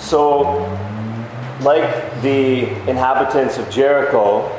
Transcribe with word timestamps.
So, 0.00 0.42
like 1.60 2.22
the 2.22 2.68
inhabitants 2.90 3.58
of 3.58 3.70
Jericho, 3.70 4.50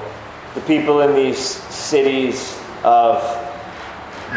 the 0.54 0.62
people 0.62 1.02
in 1.02 1.16
these 1.16 1.40
cities 1.40 2.58
of 2.84 3.22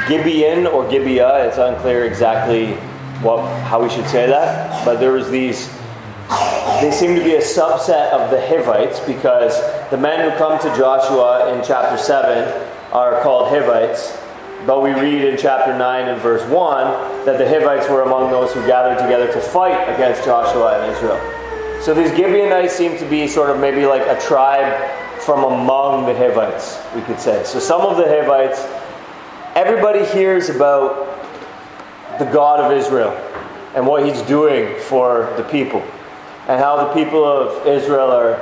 Gibeon 0.09 0.67
or 0.67 0.89
Gibeah, 0.89 1.47
it's 1.47 1.59
unclear 1.59 2.05
exactly 2.05 2.73
what, 3.23 3.47
how 3.65 3.83
we 3.83 3.89
should 3.89 4.07
say 4.09 4.27
that, 4.27 4.85
but 4.85 4.99
there 4.99 5.13
was 5.13 5.31
these, 5.31 5.69
they 6.81 6.91
seem 6.91 7.15
to 7.15 7.23
be 7.23 7.35
a 7.35 7.41
subset 7.41 8.11
of 8.11 8.31
the 8.31 8.41
Hivites 8.49 8.99
because 9.01 9.61
the 9.91 9.97
men 9.97 10.29
who 10.29 10.37
come 10.37 10.59
to 10.59 10.69
Joshua 10.77 11.55
in 11.55 11.65
chapter 11.65 11.97
7 11.97 12.93
are 12.93 13.23
called 13.23 13.51
Hivites, 13.51 14.17
but 14.67 14.83
we 14.83 14.93
read 14.93 15.25
in 15.25 15.37
chapter 15.37 15.77
9 15.77 16.09
and 16.09 16.21
verse 16.23 16.43
1 16.51 17.27
that 17.27 17.39
the 17.39 17.47
Hivites 17.47 17.89
were 17.89 18.03
among 18.03 18.31
those 18.31 18.53
who 18.53 18.67
gathered 18.67 18.99
together 18.99 19.31
to 19.33 19.41
fight 19.41 19.93
against 19.95 20.25
Joshua 20.25 20.81
and 20.81 20.93
Israel. 20.93 21.21
So 21.83 21.93
these 21.93 22.11
Gibeonites 22.17 22.73
seem 22.73 22.97
to 22.99 23.05
be 23.11 23.29
sort 23.29 23.51
of 23.51 23.61
maybe 23.61 23.85
like 23.85 24.07
a 24.07 24.19
tribe 24.21 24.91
from 25.21 25.45
among 25.45 26.07
the 26.07 26.15
Hivites, 26.15 26.79
we 26.95 27.03
could 27.03 27.21
say. 27.21 27.45
So 27.45 27.59
some 27.59 27.83
of 27.83 27.99
the 27.99 28.05
Hivites, 28.05 28.65
everybody 29.55 30.05
hears 30.07 30.49
about 30.49 31.19
the 32.19 32.25
God 32.27 32.61
of 32.61 32.73
Israel 32.73 33.11
and 33.75 33.87
what 33.87 34.07
he's 34.07 34.23
doing 34.23 34.79
for 34.81 35.33
the 35.37 35.43
people, 35.45 35.83
and 36.47 36.61
how 36.61 36.87
the 36.87 36.95
people 36.95 37.25
of 37.25 37.67
Israel 37.67 38.11
are 38.11 38.39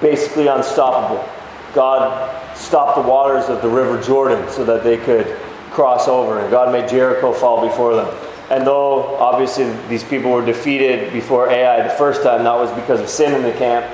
basically 0.00 0.46
unstoppable. 0.46 1.26
God 1.74 2.37
stopped 2.58 2.96
the 2.96 3.08
waters 3.08 3.48
of 3.48 3.62
the 3.62 3.68
river 3.68 4.02
Jordan 4.02 4.50
so 4.50 4.64
that 4.64 4.82
they 4.84 4.98
could 4.98 5.26
cross 5.70 6.08
over, 6.08 6.40
and 6.40 6.50
God 6.50 6.72
made 6.72 6.88
Jericho 6.88 7.32
fall 7.32 7.66
before 7.66 7.94
them. 7.94 8.14
And 8.50 8.66
though 8.66 9.16
obviously 9.16 9.70
these 9.88 10.02
people 10.02 10.30
were 10.30 10.44
defeated 10.44 11.12
before 11.12 11.50
Ai 11.50 11.82
the 11.86 11.94
first 11.94 12.22
time, 12.22 12.44
that 12.44 12.54
was 12.54 12.70
because 12.72 13.00
of 13.00 13.08
sin 13.08 13.34
in 13.34 13.42
the 13.42 13.52
camp. 13.52 13.86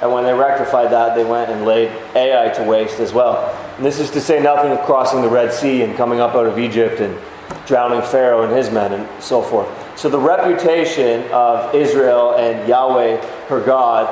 And 0.00 0.12
when 0.12 0.24
they 0.24 0.32
rectified 0.32 0.90
that, 0.92 1.14
they 1.14 1.24
went 1.24 1.50
and 1.50 1.64
laid 1.64 1.90
Ai 2.14 2.48
to 2.54 2.62
waste 2.64 3.00
as 3.00 3.12
well. 3.12 3.54
And 3.76 3.84
this 3.84 3.98
is 3.98 4.10
to 4.12 4.20
say 4.20 4.40
nothing 4.40 4.72
of 4.72 4.80
crossing 4.80 5.22
the 5.22 5.28
Red 5.28 5.52
Sea 5.52 5.82
and 5.82 5.96
coming 5.96 6.20
up 6.20 6.34
out 6.34 6.46
of 6.46 6.58
Egypt 6.58 7.00
and 7.00 7.18
drowning 7.66 8.00
Pharaoh 8.02 8.42
and 8.42 8.56
his 8.56 8.70
men 8.70 8.92
and 8.92 9.22
so 9.22 9.42
forth. 9.42 9.68
So 9.98 10.08
the 10.08 10.18
reputation 10.18 11.30
of 11.32 11.74
Israel 11.74 12.36
and 12.36 12.66
Yahweh, 12.68 13.16
her 13.48 13.60
God, 13.60 14.06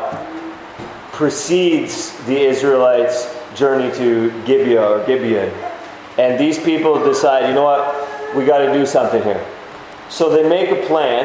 precedes 1.13 2.13
the 2.27 2.37
Israelites' 2.37 3.33
journey 3.57 3.93
to 3.97 4.31
Gibeah 4.45 4.87
or 4.87 5.07
Gibeon. 5.07 5.51
And 6.19 6.39
these 6.39 6.59
people 6.59 7.03
decide, 7.05 7.49
you 7.49 7.55
know 7.55 7.65
what, 7.65 8.37
we 8.37 8.45
got 8.45 8.59
to 8.59 8.73
do 8.73 8.87
something 8.87 9.23
here. 9.23 9.45
So 10.09 10.31
they 10.31 10.49
make 10.49 10.71
a 10.71 10.87
plan 10.87 11.25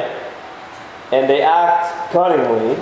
and 1.12 1.30
they 1.30 1.42
act 1.42 2.12
cunningly, 2.12 2.82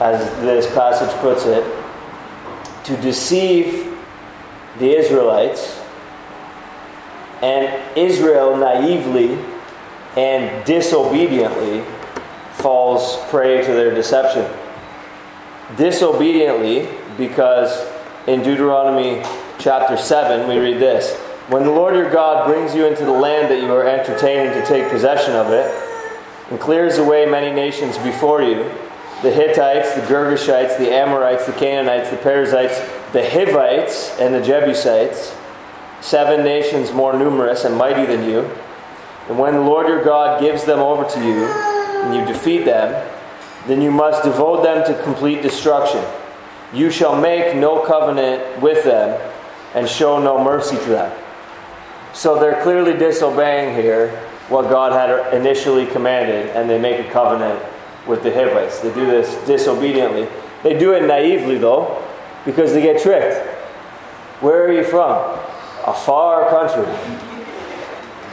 as 0.00 0.28
this 0.40 0.66
passage 0.74 1.14
puts 1.20 1.46
it, 1.46 1.64
to 2.84 2.96
deceive 3.00 3.96
the 4.78 4.96
Israelites. 4.96 5.80
And 7.40 7.96
Israel 7.96 8.56
naively 8.56 9.38
and 10.16 10.64
disobediently 10.66 11.84
falls 12.54 13.16
prey 13.30 13.64
to 13.64 13.72
their 13.72 13.94
deception. 13.94 14.44
Disobediently, 15.76 16.88
because 17.16 17.86
in 18.28 18.42
Deuteronomy 18.42 19.22
chapter 19.58 19.96
7, 19.96 20.46
we 20.46 20.58
read 20.58 20.78
this 20.78 21.16
when 21.48 21.62
the 21.64 21.70
Lord 21.70 21.94
your 21.94 22.10
God 22.10 22.46
brings 22.46 22.74
you 22.74 22.84
into 22.84 23.06
the 23.06 23.10
land 23.10 23.50
that 23.50 23.62
you 23.62 23.72
are 23.72 23.88
entertaining 23.88 24.52
to 24.52 24.66
take 24.66 24.90
possession 24.90 25.32
of 25.32 25.50
it, 25.50 25.64
and 26.50 26.60
clears 26.60 26.98
away 26.98 27.24
many 27.24 27.50
nations 27.50 27.96
before 27.96 28.42
you 28.42 28.70
the 29.22 29.30
Hittites, 29.30 29.94
the 29.94 30.02
Girgashites, 30.02 30.76
the 30.76 30.92
Amorites, 30.92 31.46
the 31.46 31.52
Canaanites, 31.52 32.10
the 32.10 32.18
Perizzites, 32.18 32.78
the 33.12 33.26
Hivites, 33.26 34.16
and 34.20 34.34
the 34.34 34.42
Jebusites, 34.42 35.34
seven 36.02 36.44
nations 36.44 36.92
more 36.92 37.18
numerous 37.18 37.64
and 37.64 37.74
mighty 37.74 38.04
than 38.04 38.28
you. 38.28 38.40
And 39.28 39.38
when 39.38 39.54
the 39.54 39.60
Lord 39.60 39.88
your 39.88 40.04
God 40.04 40.40
gives 40.40 40.64
them 40.64 40.80
over 40.80 41.04
to 41.04 41.20
you, 41.24 41.46
and 41.46 42.14
you 42.14 42.26
defeat 42.26 42.66
them, 42.66 43.10
then 43.66 43.80
you 43.80 43.90
must 43.90 44.22
devote 44.22 44.62
them 44.62 44.86
to 44.86 45.02
complete 45.02 45.40
destruction. 45.40 46.04
You 46.72 46.90
shall 46.90 47.18
make 47.18 47.56
no 47.56 47.84
covenant 47.84 48.60
with 48.60 48.84
them, 48.84 49.18
and 49.74 49.88
show 49.88 50.18
no 50.20 50.42
mercy 50.42 50.76
to 50.76 50.88
them. 50.88 51.24
So 52.14 52.38
they're 52.38 52.62
clearly 52.62 52.94
disobeying 52.94 53.74
here 53.74 54.10
what 54.48 54.70
God 54.70 54.92
had 54.92 55.34
initially 55.34 55.86
commanded, 55.86 56.48
and 56.56 56.68
they 56.68 56.78
make 56.78 57.06
a 57.06 57.10
covenant 57.10 57.62
with 58.06 58.22
the 58.22 58.32
Hivites. 58.32 58.80
They 58.80 58.92
do 58.94 59.06
this 59.06 59.34
disobediently. 59.46 60.26
They 60.62 60.78
do 60.78 60.94
it 60.94 61.06
naively, 61.06 61.58
though, 61.58 62.02
because 62.44 62.72
they 62.72 62.82
get 62.82 63.02
tricked. 63.02 63.46
Where 64.40 64.64
are 64.64 64.72
you 64.72 64.84
from? 64.84 65.38
A 65.86 65.94
far 65.94 66.48
country. 66.48 66.90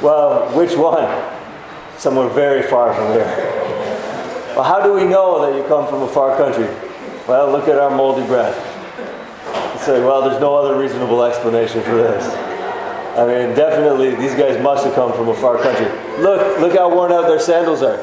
Well, 0.01 0.49
which 0.57 0.75
one? 0.75 1.07
Somewhere 1.97 2.29
very 2.29 2.63
far 2.63 2.93
from 2.93 3.11
here. 3.13 3.25
Well, 4.55 4.63
how 4.63 4.81
do 4.81 4.93
we 4.93 5.03
know 5.03 5.41
that 5.45 5.57
you 5.57 5.67
come 5.67 5.87
from 5.87 6.01
a 6.01 6.07
far 6.07 6.37
country? 6.37 6.67
Well, 7.27 7.51
look 7.51 7.67
at 7.67 7.79
our 7.79 7.89
moldy 7.89 8.25
bread. 8.27 8.55
You 9.73 9.79
say, 9.79 9.99
well, 9.99 10.29
there's 10.29 10.39
no 10.39 10.55
other 10.55 10.79
reasonable 10.79 11.23
explanation 11.23 11.81
for 11.81 11.95
this. 11.95 12.23
I 13.17 13.25
mean, 13.25 13.55
definitely, 13.55 14.13
these 14.13 14.35
guys 14.35 14.61
must 14.61 14.85
have 14.85 14.93
come 14.93 15.11
from 15.13 15.29
a 15.29 15.33
far 15.33 15.57
country. 15.57 15.87
Look, 16.21 16.59
look 16.59 16.77
how 16.77 16.93
worn 16.93 17.11
out 17.11 17.27
their 17.27 17.39
sandals 17.39 17.81
are. 17.81 17.97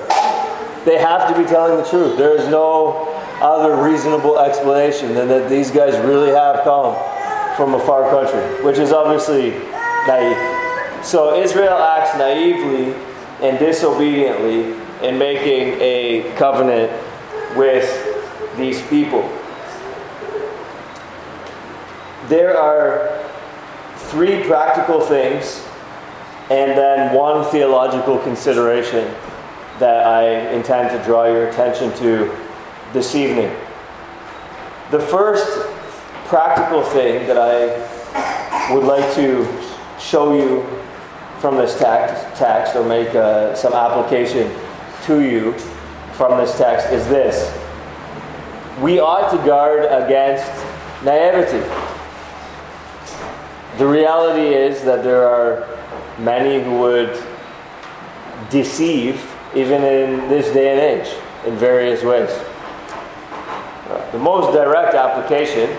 They 0.85 0.99
have 0.99 1.33
to 1.33 1.41
be 1.41 1.49
telling 1.49 1.77
the 1.77 1.89
truth. 1.89 2.19
There 2.19 2.37
is 2.37 2.49
no 2.49 3.09
other 3.41 3.81
reasonable 3.81 4.41
explanation 4.41 5.15
than 5.15 5.29
that 5.29 5.49
these 5.49 5.71
guys 5.71 5.95
really 6.05 6.31
have 6.31 6.65
come 6.65 6.97
from 7.57 7.75
a 7.75 7.81
far 7.87 8.11
country, 8.11 8.65
which 8.65 8.79
is 8.79 8.93
obviously 8.93 9.51
naive. 10.09 11.05
So 11.05 11.41
Israel 11.41 11.79
acts 11.79 12.19
naively 12.19 12.95
and 13.41 13.57
disobediently 13.59 14.75
in 15.07 15.17
making 15.17 15.81
a 15.81 16.35
covenant 16.37 16.91
with 17.57 18.12
these 18.57 18.83
people. 18.89 19.23
There 22.29 22.57
are 22.57 23.23
three 23.97 24.45
practical 24.45 25.01
things 25.01 25.67
and 26.51 26.77
then 26.77 27.15
one 27.15 27.45
theological 27.51 28.19
consideration 28.19 29.15
that 29.79 30.07
I 30.07 30.53
intend 30.53 30.91
to 30.91 31.05
draw 31.05 31.27
your 31.27 31.49
attention 31.49 31.93
to 31.99 32.37
this 32.93 33.15
evening. 33.15 33.55
The 34.91 35.01
first 35.01 35.67
practical 36.27 36.83
thing 36.83 37.27
that 37.27 37.39
I 37.39 38.75
would 38.75 38.85
like 38.85 39.15
to 39.15 39.47
show 39.99 40.35
you 40.35 40.63
from 41.41 41.57
this 41.57 41.79
text, 41.79 42.77
or 42.77 42.85
make 42.85 43.15
uh, 43.15 43.55
some 43.55 43.73
application 43.73 44.55
to 45.05 45.21
you 45.21 45.53
from 46.13 46.39
this 46.39 46.57
text 46.57 46.91
is 46.93 47.07
this. 47.09 47.62
We 48.81 48.99
ought 48.99 49.31
to 49.31 49.37
guard 49.47 49.85
against 49.85 50.51
naivety. 51.05 51.61
The 53.79 53.87
reality 53.87 54.55
is 54.55 54.83
that 54.85 55.03
there 55.05 55.29
are 55.29 55.69
many 56.19 56.63
who 56.63 56.79
would 56.79 57.23
deceive, 58.51 59.31
even 59.55 59.83
in 59.83 60.29
this 60.29 60.53
day 60.53 60.73
and 60.73 60.81
age, 60.81 61.15
in 61.47 61.57
various 61.57 62.03
ways. 62.03 62.31
The 64.13 64.19
most 64.19 64.53
direct 64.53 64.95
application 64.95 65.77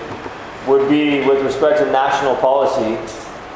would 0.67 0.89
be 0.89 1.25
with 1.27 1.43
respect 1.43 1.79
to 1.79 1.85
national 1.91 2.35
policy 2.37 2.97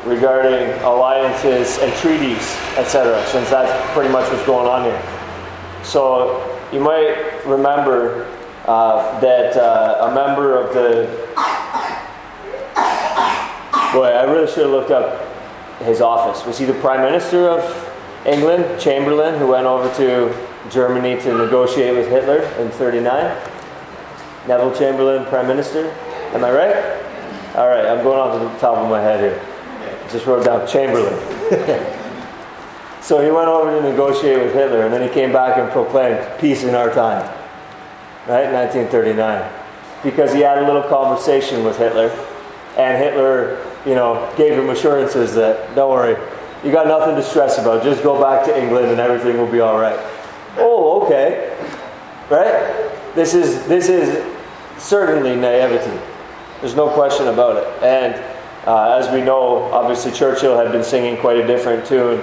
regarding 0.05 0.71
alliances 0.83 1.77
and 1.79 1.93
treaties, 1.95 2.55
etc., 2.77 3.23
since 3.27 3.49
that's 3.49 3.93
pretty 3.93 4.11
much 4.11 4.31
what's 4.31 4.45
going 4.45 4.67
on 4.67 4.83
here. 4.83 5.83
So 5.83 6.59
you 6.71 6.79
might 6.79 7.45
remember 7.45 8.31
uh, 8.67 9.19
that 9.19 9.55
uh, 9.55 10.09
a 10.09 10.13
member 10.13 10.55
of 10.55 10.73
the 10.73 11.07
Boy, 13.93 14.09
I 14.09 14.23
really 14.23 14.47
should 14.47 14.63
have 14.63 14.71
looked 14.71 14.91
up 14.91 15.25
his 15.79 16.01
office. 16.01 16.45
Was 16.45 16.57
he 16.57 16.65
the 16.65 16.73
Prime 16.73 17.01
Minister 17.01 17.47
of 17.47 17.93
England, 18.25 18.79
Chamberlain, 18.79 19.39
who 19.39 19.47
went 19.47 19.65
over 19.65 19.91
to 19.95 20.69
Germany 20.69 21.19
to 21.21 21.37
negotiate 21.37 21.95
with 21.95 22.09
Hitler 22.09 22.43
in 22.61 22.69
39? 22.69 23.03
Neville 24.45 24.75
Chamberlain, 24.75 25.25
Prime 25.27 25.47
Minister? 25.47 25.89
Am 26.33 26.43
I 26.43 26.51
right? 26.51 26.75
All 27.55 27.69
right, 27.69 27.85
I'm 27.85 28.03
going 28.03 28.19
off 28.19 28.39
the 28.39 28.59
top 28.59 28.77
of 28.77 28.89
my 28.89 29.01
head 29.01 29.19
here. 29.21 30.09
Just 30.11 30.25
wrote 30.25 30.45
down 30.45 30.67
Chamberlain. 30.67 31.17
so 33.01 33.23
he 33.23 33.31
went 33.31 33.47
over 33.47 33.71
to 33.71 33.89
negotiate 33.89 34.39
with 34.39 34.53
Hitler, 34.53 34.81
and 34.81 34.93
then 34.93 35.01
he 35.01 35.13
came 35.13 35.31
back 35.31 35.57
and 35.57 35.71
proclaimed 35.71 36.39
peace 36.39 36.63
in 36.63 36.75
our 36.75 36.93
time. 36.93 37.36
Right? 38.27 38.51
1939. 38.51 39.51
Because 40.03 40.33
he 40.33 40.41
had 40.41 40.57
a 40.59 40.65
little 40.65 40.83
conversation 40.83 41.63
with 41.63 41.77
Hitler, 41.77 42.09
and 42.77 43.01
Hitler 43.01 43.63
you 43.87 43.95
know, 43.95 44.31
gave 44.37 44.53
him 44.53 44.69
assurances 44.69 45.33
that, 45.35 45.73
don't 45.73 45.89
worry, 45.89 46.17
you 46.63 46.71
got 46.71 46.87
nothing 46.87 47.15
to 47.15 47.23
stress 47.23 47.57
about. 47.57 47.83
Just 47.83 48.03
go 48.03 48.21
back 48.21 48.45
to 48.45 48.61
England 48.61 48.87
and 48.87 48.99
everything 48.99 49.37
will 49.37 49.51
be 49.51 49.61
all 49.61 49.79
right. 49.79 49.97
Oh, 50.57 51.03
okay. 51.05 51.55
right? 52.29 52.91
This 53.15 53.33
is 53.33 53.65
this 53.67 53.89
is 53.89 54.23
certainly 54.77 55.35
naivety. 55.35 55.99
There's 56.61 56.75
no 56.75 56.89
question 56.89 57.27
about 57.27 57.57
it. 57.57 57.83
And 57.83 58.15
uh, 58.67 58.97
as 58.99 59.11
we 59.13 59.21
know, 59.21 59.63
obviously 59.71 60.11
Churchill 60.11 60.57
had 60.57 60.71
been 60.71 60.83
singing 60.83 61.17
quite 61.17 61.37
a 61.37 61.47
different 61.47 61.85
tune 61.85 62.19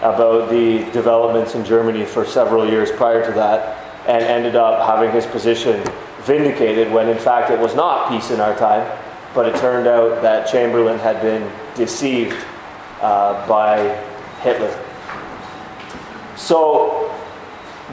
about 0.00 0.50
the 0.50 0.84
developments 0.92 1.54
in 1.54 1.64
Germany 1.64 2.04
for 2.04 2.24
several 2.24 2.68
years 2.68 2.90
prior 2.92 3.24
to 3.24 3.32
that, 3.32 3.81
and 4.06 4.22
ended 4.22 4.56
up 4.56 4.86
having 4.86 5.10
his 5.10 5.26
position 5.26 5.82
vindicated 6.22 6.90
when 6.92 7.08
in 7.08 7.18
fact 7.18 7.50
it 7.50 7.58
was 7.58 7.74
not 7.74 8.08
peace 8.08 8.30
in 8.30 8.40
our 8.40 8.56
time, 8.56 8.86
but 9.34 9.46
it 9.46 9.56
turned 9.56 9.86
out 9.86 10.22
that 10.22 10.46
Chamberlain 10.50 10.98
had 10.98 11.20
been 11.20 11.50
deceived 11.74 12.36
uh, 13.00 13.46
by 13.48 13.78
Hitler. 14.42 14.72
So 16.36 17.14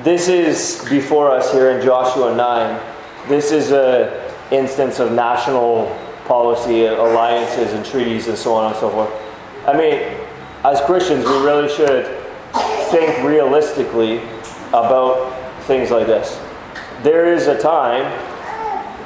this 0.03 0.27
is 0.27 0.85
before 0.89 1.29
us 1.29 1.51
here 1.51 1.71
in 1.71 1.85
Joshua 1.85 2.35
9. 2.35 2.81
This 3.27 3.51
is 3.51 3.71
a 3.71 4.33
instance 4.51 5.00
of 5.00 5.12
national 5.12 5.95
policy, 6.25 6.85
alliances 6.85 7.73
and 7.73 7.85
treaties 7.85 8.27
and 8.27 8.38
so 8.38 8.53
on 8.53 8.71
and 8.71 8.79
so 8.79 8.89
forth. 8.89 9.12
I 9.67 9.75
mean, 9.75 10.15
as 10.63 10.81
Christians, 10.81 11.25
we 11.25 11.31
really 11.44 11.69
should 11.69 12.05
think 12.91 13.23
realistically 13.23 14.19
about 14.69 15.38
things 15.69 15.92
like 15.92 16.07
this. 16.07 16.38
There 17.04 17.31
is 17.31 17.45
a 17.45 17.56
time 17.57 18.04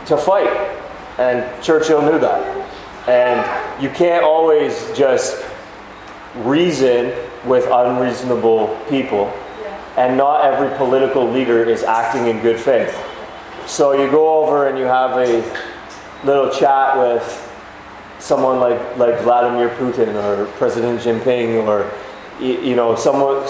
to 0.05 0.15
fight, 0.15 0.47
and 1.19 1.43
Churchill 1.61 2.01
knew 2.01 2.17
that. 2.19 2.41
And 3.05 3.83
you 3.83 3.89
can't 3.89 4.23
always 4.23 4.73
just 4.97 5.43
reason 6.37 7.13
with 7.45 7.67
unreasonable 7.69 8.79
people, 8.89 9.27
and 9.97 10.17
not 10.17 10.45
every 10.45 10.75
political 10.77 11.29
leader 11.29 11.65
is 11.65 11.83
acting 11.83 12.27
in 12.27 12.41
good 12.41 12.59
faith. 12.59 12.97
So 13.67 13.91
you 13.91 14.09
go 14.09 14.41
over 14.41 14.67
and 14.67 14.79
you 14.79 14.85
have 14.85 15.17
a 15.17 15.43
little 16.23 16.49
chat 16.49 16.97
with 16.97 17.23
someone 18.19 18.61
like, 18.61 18.97
like 18.97 19.19
Vladimir 19.19 19.67
Putin 19.75 20.15
or 20.15 20.45
President 20.53 21.01
Jinping 21.01 21.67
or 21.67 21.91
you 22.39 22.75
know 22.75 22.95
someone 22.95 23.45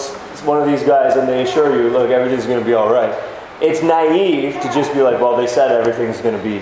one 0.45 0.61
of 0.61 0.67
these 0.67 0.83
guys 0.83 1.15
and 1.15 1.27
they 1.27 1.43
assure 1.43 1.81
you 1.81 1.89
look 1.89 2.09
everything's 2.09 2.45
going 2.45 2.59
to 2.59 2.65
be 2.65 2.73
all 2.73 2.91
right 2.91 3.13
it's 3.61 3.81
naive 3.81 4.53
to 4.61 4.71
just 4.73 4.93
be 4.93 5.01
like 5.01 5.19
well 5.19 5.35
they 5.35 5.47
said 5.47 5.71
everything's 5.71 6.21
going 6.21 6.37
to 6.37 6.43
be 6.43 6.61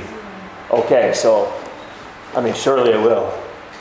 okay 0.71 1.13
so 1.13 1.51
i 2.35 2.41
mean 2.41 2.53
surely 2.53 2.91
it 2.91 3.01
will 3.01 3.33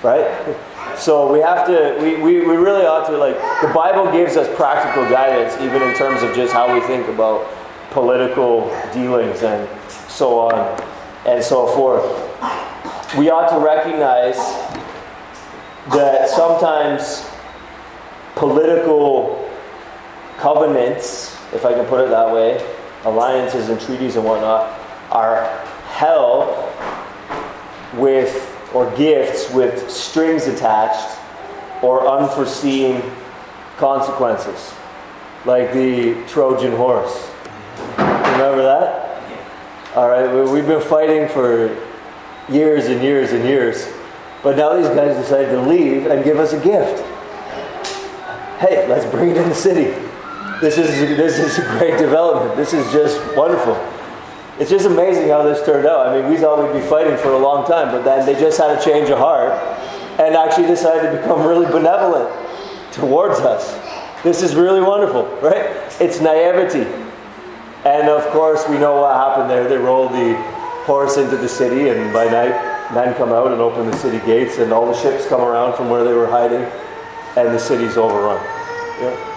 right 0.02 0.56
so 0.96 1.32
we 1.32 1.40
have 1.40 1.66
to 1.66 1.96
we, 2.00 2.16
we, 2.16 2.46
we 2.46 2.56
really 2.56 2.86
ought 2.86 3.06
to 3.06 3.16
like 3.16 3.36
the 3.62 3.72
bible 3.74 4.10
gives 4.12 4.36
us 4.36 4.48
practical 4.56 5.02
guidance 5.08 5.54
even 5.60 5.82
in 5.82 5.94
terms 5.94 6.22
of 6.22 6.34
just 6.34 6.52
how 6.52 6.72
we 6.72 6.80
think 6.86 7.06
about 7.08 7.46
political 7.90 8.68
dealings 8.92 9.42
and 9.42 9.68
so 9.90 10.38
on 10.38 10.80
and 11.26 11.42
so 11.42 11.66
forth. 11.68 12.04
We 13.16 13.30
ought 13.30 13.48
to 13.50 13.58
recognize 13.58 14.36
that 15.92 16.28
sometimes 16.28 17.26
political 18.36 18.99
covenants, 20.40 21.36
if 21.52 21.64
I 21.66 21.74
can 21.74 21.84
put 21.86 22.02
it 22.04 22.10
that 22.10 22.32
way, 22.32 22.66
alliances 23.04 23.68
and 23.68 23.80
treaties 23.80 24.16
and 24.16 24.24
whatnot, 24.24 24.78
are 25.10 25.44
held 25.88 26.48
with 27.94 28.46
or 28.74 28.90
gifts 28.96 29.52
with 29.52 29.90
strings 29.90 30.46
attached 30.46 31.18
or 31.82 32.08
unforeseen 32.08 33.02
consequences, 33.76 34.72
like 35.44 35.72
the 35.72 36.14
Trojan 36.26 36.72
horse. 36.72 37.30
Remember 37.98 38.62
that? 38.62 39.22
All 39.96 40.08
right, 40.08 40.32
we've 40.50 40.66
been 40.66 40.80
fighting 40.80 41.28
for 41.28 41.76
years 42.48 42.86
and 42.86 43.02
years 43.02 43.32
and 43.32 43.44
years, 43.44 43.88
but 44.42 44.56
now 44.56 44.74
these 44.74 44.88
guys 44.88 45.16
decided 45.16 45.50
to 45.50 45.60
leave 45.60 46.06
and 46.06 46.24
give 46.24 46.38
us 46.38 46.52
a 46.52 46.60
gift. 46.62 47.04
Hey, 48.60 48.86
let's 48.88 49.10
bring 49.10 49.30
it 49.30 49.36
in 49.36 49.48
the 49.48 49.54
city. 49.54 50.09
This 50.60 50.76
is 50.76 51.16
this 51.16 51.38
is 51.38 51.58
a 51.58 51.62
great 51.78 51.96
development. 51.96 52.54
This 52.54 52.74
is 52.74 52.92
just 52.92 53.18
wonderful. 53.34 53.74
It's 54.58 54.68
just 54.68 54.84
amazing 54.84 55.28
how 55.28 55.42
this 55.42 55.64
turned 55.64 55.86
out. 55.86 56.06
I 56.06 56.20
mean, 56.20 56.30
we 56.30 56.36
thought 56.36 56.62
we'd 56.62 56.78
be 56.78 56.86
fighting 56.86 57.16
for 57.16 57.32
a 57.32 57.38
long 57.38 57.66
time, 57.66 57.90
but 57.90 58.04
then 58.04 58.26
they 58.26 58.38
just 58.38 58.58
had 58.58 58.76
a 58.76 58.84
change 58.84 59.08
of 59.08 59.18
heart 59.18 59.52
and 60.20 60.36
actually 60.36 60.66
decided 60.66 61.12
to 61.12 61.16
become 61.16 61.46
really 61.46 61.64
benevolent 61.64 62.28
towards 62.92 63.40
us. 63.40 63.72
This 64.22 64.42
is 64.42 64.54
really 64.54 64.82
wonderful, 64.82 65.24
right? 65.40 65.64
It's 65.98 66.20
naivety. 66.20 66.84
And 67.86 68.10
of 68.10 68.26
course, 68.30 68.68
we 68.68 68.76
know 68.76 69.00
what 69.00 69.16
happened 69.16 69.48
there. 69.48 69.66
They 69.66 69.78
rolled 69.78 70.12
the 70.12 70.36
horse 70.84 71.16
into 71.16 71.38
the 71.38 71.48
city, 71.48 71.88
and 71.88 72.12
by 72.12 72.26
night, 72.26 72.92
men 72.92 73.14
come 73.14 73.32
out 73.32 73.50
and 73.50 73.62
open 73.62 73.90
the 73.90 73.96
city 73.96 74.18
gates, 74.26 74.58
and 74.58 74.74
all 74.74 74.84
the 74.84 75.00
ships 75.00 75.26
come 75.26 75.40
around 75.40 75.74
from 75.74 75.88
where 75.88 76.04
they 76.04 76.12
were 76.12 76.26
hiding, 76.26 76.70
and 77.38 77.48
the 77.48 77.58
city's 77.58 77.96
overrun. 77.96 78.36
Yeah. 79.00 79.29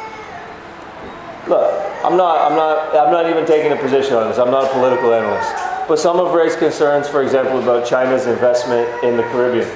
Look, 1.48 1.72
I'm 2.04 2.16
not, 2.16 2.52
I'm, 2.52 2.56
not, 2.56 2.96
I'm 2.96 3.12
not 3.12 3.30
even 3.30 3.46
taking 3.46 3.72
a 3.72 3.76
position 3.76 4.14
on 4.16 4.30
this. 4.30 4.38
I'm 4.38 4.52
not 4.52 4.66
a 4.66 4.74
political 4.74 5.14
analyst. 5.14 5.54
But 5.88 6.00
some 6.00 6.18
have 6.18 6.34
raised 6.34 6.60
concerns, 6.60 7.08
for 7.08 7.22
example, 7.24 7.62
about 7.62 7.86
China's 7.86 8.28
investment 8.28 9.04
in 9.04 9.18
the 9.18 9.24
Caribbean 9.24 9.70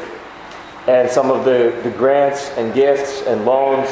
and 0.87 1.09
some 1.09 1.29
of 1.29 1.43
the, 1.43 1.77
the 1.83 1.91
grants 1.91 2.49
and 2.51 2.73
gifts 2.73 3.23
and 3.23 3.43
loans 3.43 3.89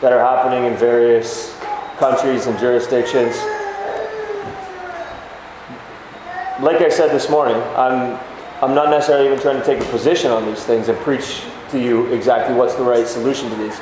that 0.00 0.12
are 0.12 0.18
happening 0.18 0.64
in 0.64 0.76
various 0.76 1.56
countries 1.98 2.46
and 2.46 2.58
jurisdictions 2.58 3.36
like 6.62 6.80
I 6.80 6.88
said 6.88 7.10
this 7.10 7.28
morning, 7.28 7.56
I'm, 7.76 8.18
I'm 8.62 8.74
not 8.74 8.88
necessarily 8.88 9.26
even 9.26 9.40
trying 9.40 9.58
to 9.58 9.66
take 9.66 9.80
a 9.80 9.90
position 9.90 10.30
on 10.30 10.46
these 10.46 10.62
things 10.62 10.88
and 10.88 10.96
preach 10.98 11.42
to 11.70 11.78
you 11.80 12.06
exactly 12.12 12.54
what's 12.54 12.76
the 12.76 12.84
right 12.84 13.06
solution 13.06 13.50
to 13.50 13.56
these. 13.56 13.80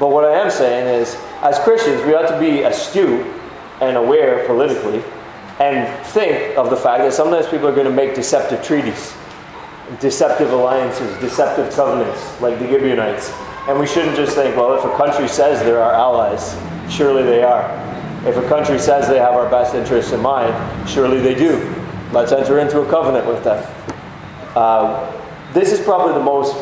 But 0.00 0.10
what 0.10 0.24
I 0.24 0.32
am 0.40 0.50
saying 0.50 0.88
is, 0.88 1.14
as 1.42 1.58
Christians, 1.58 2.02
we 2.06 2.14
ought 2.14 2.26
to 2.28 2.40
be 2.40 2.62
astute 2.62 3.26
and 3.82 3.98
aware 3.98 4.46
politically 4.46 5.04
and 5.60 6.06
think 6.06 6.56
of 6.56 6.70
the 6.70 6.76
fact 6.76 7.04
that 7.04 7.12
sometimes 7.12 7.46
people 7.46 7.68
are 7.68 7.74
going 7.74 7.86
to 7.86 7.92
make 7.92 8.14
deceptive 8.14 8.64
treaties, 8.64 9.14
deceptive 10.00 10.52
alliances, 10.52 11.14
deceptive 11.20 11.70
covenants, 11.74 12.40
like 12.40 12.58
the 12.58 12.66
Gibeonites. 12.66 13.30
And 13.68 13.78
we 13.78 13.86
shouldn't 13.86 14.16
just 14.16 14.34
think, 14.34 14.56
well, 14.56 14.72
if 14.72 14.82
a 14.86 14.96
country 14.96 15.28
says 15.28 15.60
they're 15.60 15.82
our 15.82 15.92
allies, 15.92 16.58
surely 16.90 17.22
they 17.22 17.42
are. 17.42 17.68
If 18.26 18.38
a 18.38 18.48
country 18.48 18.78
says 18.78 19.06
they 19.06 19.18
have 19.18 19.34
our 19.34 19.50
best 19.50 19.74
interests 19.74 20.12
in 20.12 20.20
mind, 20.20 20.88
surely 20.88 21.20
they 21.20 21.34
do. 21.34 21.56
Let's 22.10 22.32
enter 22.32 22.58
into 22.58 22.80
a 22.80 22.88
covenant 22.88 23.26
with 23.26 23.44
them. 23.44 23.62
Uh, 24.56 25.12
this 25.52 25.72
is 25.72 25.80
probably 25.80 26.14
the 26.14 26.24
most 26.24 26.56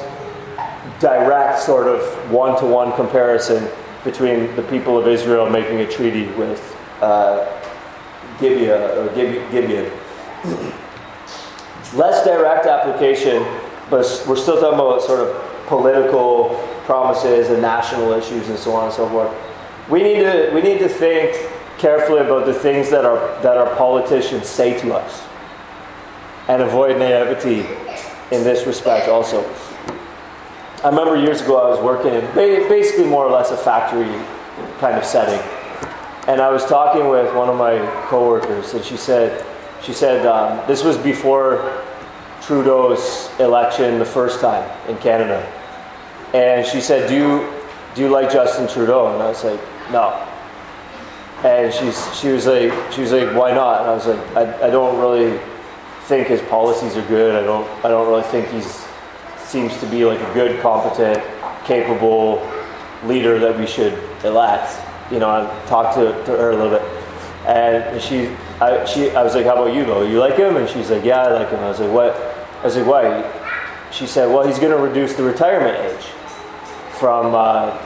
direct 1.01 1.61
sort 1.61 1.87
of 1.87 2.01
one 2.31 2.59
to 2.61 2.67
one 2.67 2.93
comparison 2.95 3.69
between 4.05 4.55
the 4.57 4.63
people 4.65 4.99
of 4.99 5.07
Israel 5.07 5.49
making 5.49 5.81
a 5.81 5.87
treaty 5.91 6.27
with 6.33 6.77
uh, 7.01 7.47
Gibeah 8.41 8.99
or 9.01 9.15
Gibeon. 9.15 9.91
Less 11.95 12.25
direct 12.25 12.67
application, 12.67 13.43
but 13.91 14.25
we're 14.29 14.37
still 14.37 14.61
talking 14.61 14.79
about 14.79 15.03
sort 15.03 15.21
of 15.21 15.67
political 15.67 16.57
promises 16.85 17.51
and 17.51 17.61
national 17.61 18.13
issues 18.13 18.49
and 18.49 18.59
so 18.59 18.73
on 18.73 18.87
and 18.87 18.93
so 18.93 19.09
forth. 19.09 19.35
We 19.91 20.03
need 20.03 20.21
to, 20.21 20.51
we 20.55 20.63
need 20.63 20.79
to 20.79 20.89
think 20.89 21.51
carefully 21.79 22.21
about 22.21 22.47
the 22.47 22.55
things 22.55 22.91
that 22.91 23.05
our, 23.05 23.19
that 23.43 23.57
our 23.57 23.75
politicians 23.77 24.49
say 24.49 24.79
to 24.81 24.95
us 24.95 25.23
and 26.49 26.63
avoid 26.63 26.99
naivety 26.99 27.61
in 28.35 28.45
this 28.45 28.67
respect 28.67 29.09
also. 29.09 29.43
I 30.85 30.91
remember 30.91 31.17
years 31.17 31.41
ago 31.41 31.59
I 31.59 31.69
was 31.69 31.81
working 31.81 32.15
in 32.15 32.25
basically 32.69 33.07
more 33.07 33.27
or 33.27 33.33
less 33.33 33.51
a 33.51 33.57
factory 33.57 34.07
kind 34.79 34.97
of 34.97 35.05
setting. 35.05 35.41
And 36.29 36.41
I 36.41 36.51
was 36.51 36.65
talking 36.67 37.09
with 37.09 37.35
one 37.35 37.49
of 37.49 37.57
my 37.57 37.79
coworkers, 38.07 38.75
and 38.75 38.85
she 38.85 38.97
said, 38.97 39.45
she 39.83 39.93
said 39.93 40.25
um, 40.27 40.65
this 40.69 40.85
was 40.85 40.97
before 40.97 41.83
Trudeau's 42.43 43.29
election 43.41 43.99
the 43.99 44.05
first 44.05 44.41
time 44.41 44.69
in 44.89 44.97
Canada. 44.99 45.41
And 46.35 46.65
she 46.67 46.81
said, 46.81 47.09
"Do 47.09 47.15
you 47.15 47.53
do 47.95 48.03
you 48.03 48.09
like 48.09 48.31
Justin 48.31 48.69
Trudeau?" 48.69 49.13
And 49.13 49.23
I 49.23 49.29
was 49.29 49.43
like, 49.43 49.61
"No." 49.91 50.11
And 51.43 51.73
she's 51.73 51.99
she 52.19 52.29
was 52.29 52.47
like 52.47 52.73
she 52.93 53.01
was 53.01 53.13
like, 53.13 53.35
"Why 53.35 53.53
not?" 53.53 53.81
And 53.81 53.91
I 53.91 53.95
was 53.95 54.07
like, 54.07 54.37
"I, 54.37 54.67
I 54.67 54.71
don't 54.71 54.99
really 55.01 55.41
think 56.03 56.29
his 56.29 56.43
policies 56.43 56.97
are 56.97 57.07
good. 57.09 57.35
I 57.35 57.45
don't 57.45 57.67
I 57.85 57.89
don't 57.89 58.07
really 58.07 58.25
think 58.25 58.49
he's 58.49 58.88
seems 59.49 59.79
to 59.81 59.87
be 59.87 60.05
like 60.05 60.21
a 60.21 60.35
good, 60.35 60.61
competent, 60.61 61.23
capable 61.65 62.47
leader 63.05 63.39
that 63.39 63.59
we 63.59 63.67
should 63.67 63.95
elect. 64.25 64.79
You 65.11 65.19
know, 65.19 65.31
I 65.31 65.67
talked 65.67 65.95
to, 65.95 66.13
to 66.25 66.33
her 66.33 66.51
a 66.51 66.57
little 66.57 66.79
bit, 66.79 66.83
and 67.47 68.01
she 68.01 68.29
I, 68.61 68.85
she 68.85 69.11
I 69.11 69.23
was 69.23 69.35
like, 69.35 69.47
how 69.47 69.55
about 69.55 69.75
you 69.75 69.85
though? 69.85 70.03
You 70.03 70.19
like 70.19 70.37
him? 70.37 70.57
And 70.57 70.69
she's 70.69 70.91
like, 70.91 71.05
yeah, 71.05 71.23
I 71.23 71.33
like 71.33 71.51
him. 71.51 71.61
I 71.61 71.69
was 71.69 71.81
like, 71.81 71.93
what? 71.93 72.15
I 72.61 72.65
was 72.65 72.77
like, 72.77 72.87
why? 72.87 73.91
She 73.91 74.07
said, 74.07 74.27
well, 74.27 74.47
he's 74.47 74.59
going 74.59 74.77
to 74.77 74.83
reduce 74.83 75.15
the 75.15 75.23
retirement 75.23 75.79
age 75.79 76.05
from. 76.99 77.35
Uh, 77.35 77.85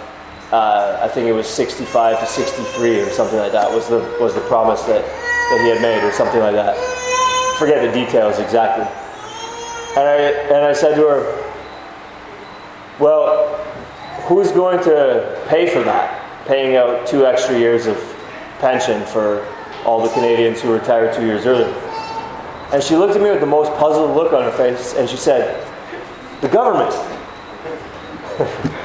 uh, 0.53 1.01
I 1.03 1.09
think 1.09 1.29
it 1.29 1.33
was 1.33 1.49
65 1.49 2.21
to 2.21 2.27
63 2.27 3.01
or 3.01 3.09
something 3.09 3.39
like 3.39 3.53
that 3.53 3.73
was 3.73 3.89
the 3.89 4.01
was 4.21 4.35
the 4.35 4.43
promise 4.43 4.83
that 4.83 5.01
that 5.01 5.61
he 5.63 5.69
had 5.69 5.81
made, 5.81 6.07
or 6.07 6.13
something 6.13 6.41
like 6.41 6.53
that. 6.53 6.77
Forget 7.59 7.81
the 7.81 7.93
details 7.93 8.39
exactly. 8.39 8.85
And 9.97 10.09
I, 10.09 10.17
and 10.49 10.65
I 10.65 10.73
said 10.73 10.95
to 10.95 11.03
her, 11.03 11.52
Well, 12.99 13.57
who's 14.27 14.53
going 14.53 14.83
to 14.85 15.45
pay 15.49 15.69
for 15.69 15.83
that? 15.83 16.47
Paying 16.47 16.77
out 16.77 17.07
two 17.07 17.27
extra 17.27 17.59
years 17.59 17.87
of 17.87 17.97
pension 18.59 19.05
for 19.07 19.47
all 19.85 20.03
the 20.03 20.09
Canadians 20.11 20.61
who 20.61 20.73
retired 20.73 21.15
two 21.15 21.27
years 21.27 21.47
earlier. 21.47 21.73
And 22.73 22.83
she 22.83 22.97
looked 22.97 23.15
at 23.15 23.23
me 23.23 23.31
with 23.31 23.41
the 23.41 23.47
most 23.47 23.73
puzzled 23.79 24.17
look 24.17 24.33
on 24.33 24.45
her 24.45 24.53
face 24.53 24.95
and 24.95 25.09
she 25.09 25.17
said, 25.17 25.67
The 26.41 26.49
government. 26.49 26.93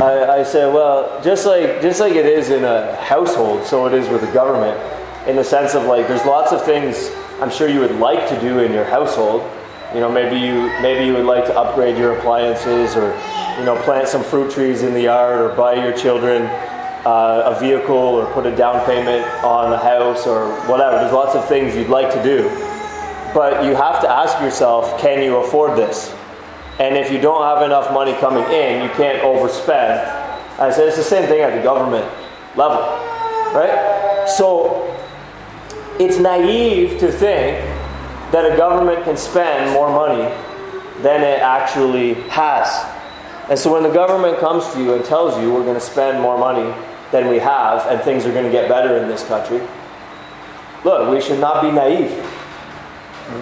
I, 0.00 0.38
I 0.38 0.42
said, 0.44 0.72
well, 0.72 1.20
just 1.24 1.44
like 1.44 1.82
just 1.82 1.98
like 1.98 2.12
it 2.12 2.24
is 2.24 2.50
in 2.50 2.62
a 2.62 2.94
household, 2.96 3.64
so 3.64 3.86
it 3.86 3.94
is 3.94 4.08
with 4.08 4.20
the 4.20 4.30
government, 4.32 4.78
in 5.26 5.34
the 5.34 5.42
sense 5.42 5.74
of 5.74 5.86
like 5.86 6.06
there's 6.06 6.24
lots 6.24 6.52
of 6.52 6.64
things 6.64 7.10
I'm 7.40 7.50
sure 7.50 7.68
you 7.68 7.80
would 7.80 7.96
like 7.96 8.28
to 8.28 8.40
do 8.40 8.60
in 8.60 8.72
your 8.72 8.84
household. 8.84 9.42
You 9.94 10.00
know, 10.00 10.10
maybe 10.10 10.38
you 10.38 10.68
maybe 10.82 11.06
you 11.06 11.14
would 11.14 11.24
like 11.24 11.46
to 11.46 11.58
upgrade 11.58 11.96
your 11.96 12.18
appliances, 12.18 12.94
or 12.94 13.16
you 13.58 13.64
know, 13.64 13.80
plant 13.84 14.06
some 14.06 14.22
fruit 14.22 14.52
trees 14.52 14.82
in 14.82 14.92
the 14.92 15.02
yard, 15.02 15.40
or 15.40 15.54
buy 15.56 15.74
your 15.82 15.96
children 15.96 16.42
uh, 17.06 17.54
a 17.56 17.58
vehicle, 17.58 17.96
or 17.96 18.26
put 18.34 18.44
a 18.44 18.54
down 18.54 18.84
payment 18.84 19.24
on 19.42 19.72
a 19.72 19.78
house, 19.78 20.26
or 20.26 20.50
whatever. 20.68 20.96
There's 20.96 21.12
lots 21.12 21.34
of 21.34 21.48
things 21.48 21.74
you'd 21.74 21.88
like 21.88 22.12
to 22.12 22.22
do, 22.22 22.50
but 23.32 23.64
you 23.64 23.74
have 23.74 24.02
to 24.02 24.10
ask 24.10 24.38
yourself, 24.42 25.00
can 25.00 25.22
you 25.22 25.38
afford 25.38 25.78
this? 25.78 26.14
And 26.78 26.96
if 26.96 27.10
you 27.10 27.18
don't 27.18 27.42
have 27.42 27.62
enough 27.62 27.92
money 27.92 28.12
coming 28.20 28.44
in, 28.52 28.82
you 28.82 28.90
can't 28.90 29.22
overspend. 29.22 30.06
I 30.58 30.70
said 30.70 30.88
it's 30.88 30.96
the 30.96 31.02
same 31.02 31.26
thing 31.28 31.40
at 31.40 31.56
the 31.56 31.62
government 31.62 32.04
level, 32.56 32.80
right? 33.54 34.26
So 34.36 34.94
it's 35.98 36.18
naive 36.18 37.00
to 37.00 37.10
think 37.10 37.64
that 38.32 38.50
a 38.50 38.56
government 38.56 39.04
can 39.04 39.16
spend 39.16 39.72
more 39.72 39.90
money 39.90 40.22
than 41.02 41.22
it 41.22 41.40
actually 41.40 42.14
has. 42.28 42.68
And 43.48 43.58
so 43.58 43.72
when 43.72 43.82
the 43.82 43.92
government 43.92 44.38
comes 44.38 44.70
to 44.74 44.82
you 44.82 44.94
and 44.94 45.04
tells 45.04 45.40
you 45.40 45.52
we're 45.52 45.64
going 45.64 45.74
to 45.74 45.80
spend 45.80 46.20
more 46.20 46.36
money 46.36 46.74
than 47.10 47.28
we 47.28 47.38
have 47.38 47.86
and 47.86 48.00
things 48.02 48.26
are 48.26 48.32
going 48.32 48.44
to 48.44 48.52
get 48.52 48.68
better 48.68 48.98
in 48.98 49.08
this 49.08 49.24
country, 49.24 49.60
look, 50.84 51.10
we 51.10 51.20
should 51.20 51.40
not 51.40 51.62
be 51.62 51.70
naive 51.70 52.12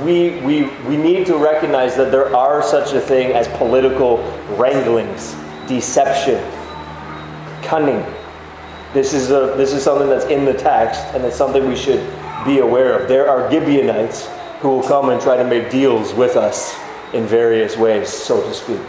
we, 0.03 0.41
we, 0.41 0.65
we 0.89 0.97
need 0.97 1.27
to 1.27 1.37
recognize 1.37 1.95
that 1.97 2.11
there 2.11 2.35
are 2.35 2.63
such 2.63 2.93
a 2.93 3.01
thing 3.01 3.33
as 3.33 3.47
political 3.57 4.19
wranglings, 4.57 5.37
deception, 5.69 6.43
cunning. 7.63 8.05
This 8.93 9.15
is, 9.15 9.31
a, 9.31 9.55
this 9.57 9.73
is 9.73 9.83
something 9.85 10.09
that's 10.09 10.25
in 10.27 10.45
the 10.45 10.55
text, 10.55 11.01
and 11.15 11.25
it's 11.25 11.37
something 11.37 11.69
we 11.69 11.77
should 11.77 12.01
be 12.45 12.59
aware 12.59 12.99
of. 12.99 13.09
There 13.09 13.29
are 13.29 13.51
Gibeonites 13.51 14.27
who 14.61 14.69
will 14.71 14.83
come 14.83 15.11
and 15.11 15.21
try 15.21 15.37
to 15.37 15.45
make 15.45 15.71
deals 15.71 16.15
with 16.15 16.37
us 16.37 16.79
in 17.13 17.27
various 17.27 17.77
ways, 17.77 18.09
so 18.09 18.41
to 18.43 18.55
speak. 18.55 18.81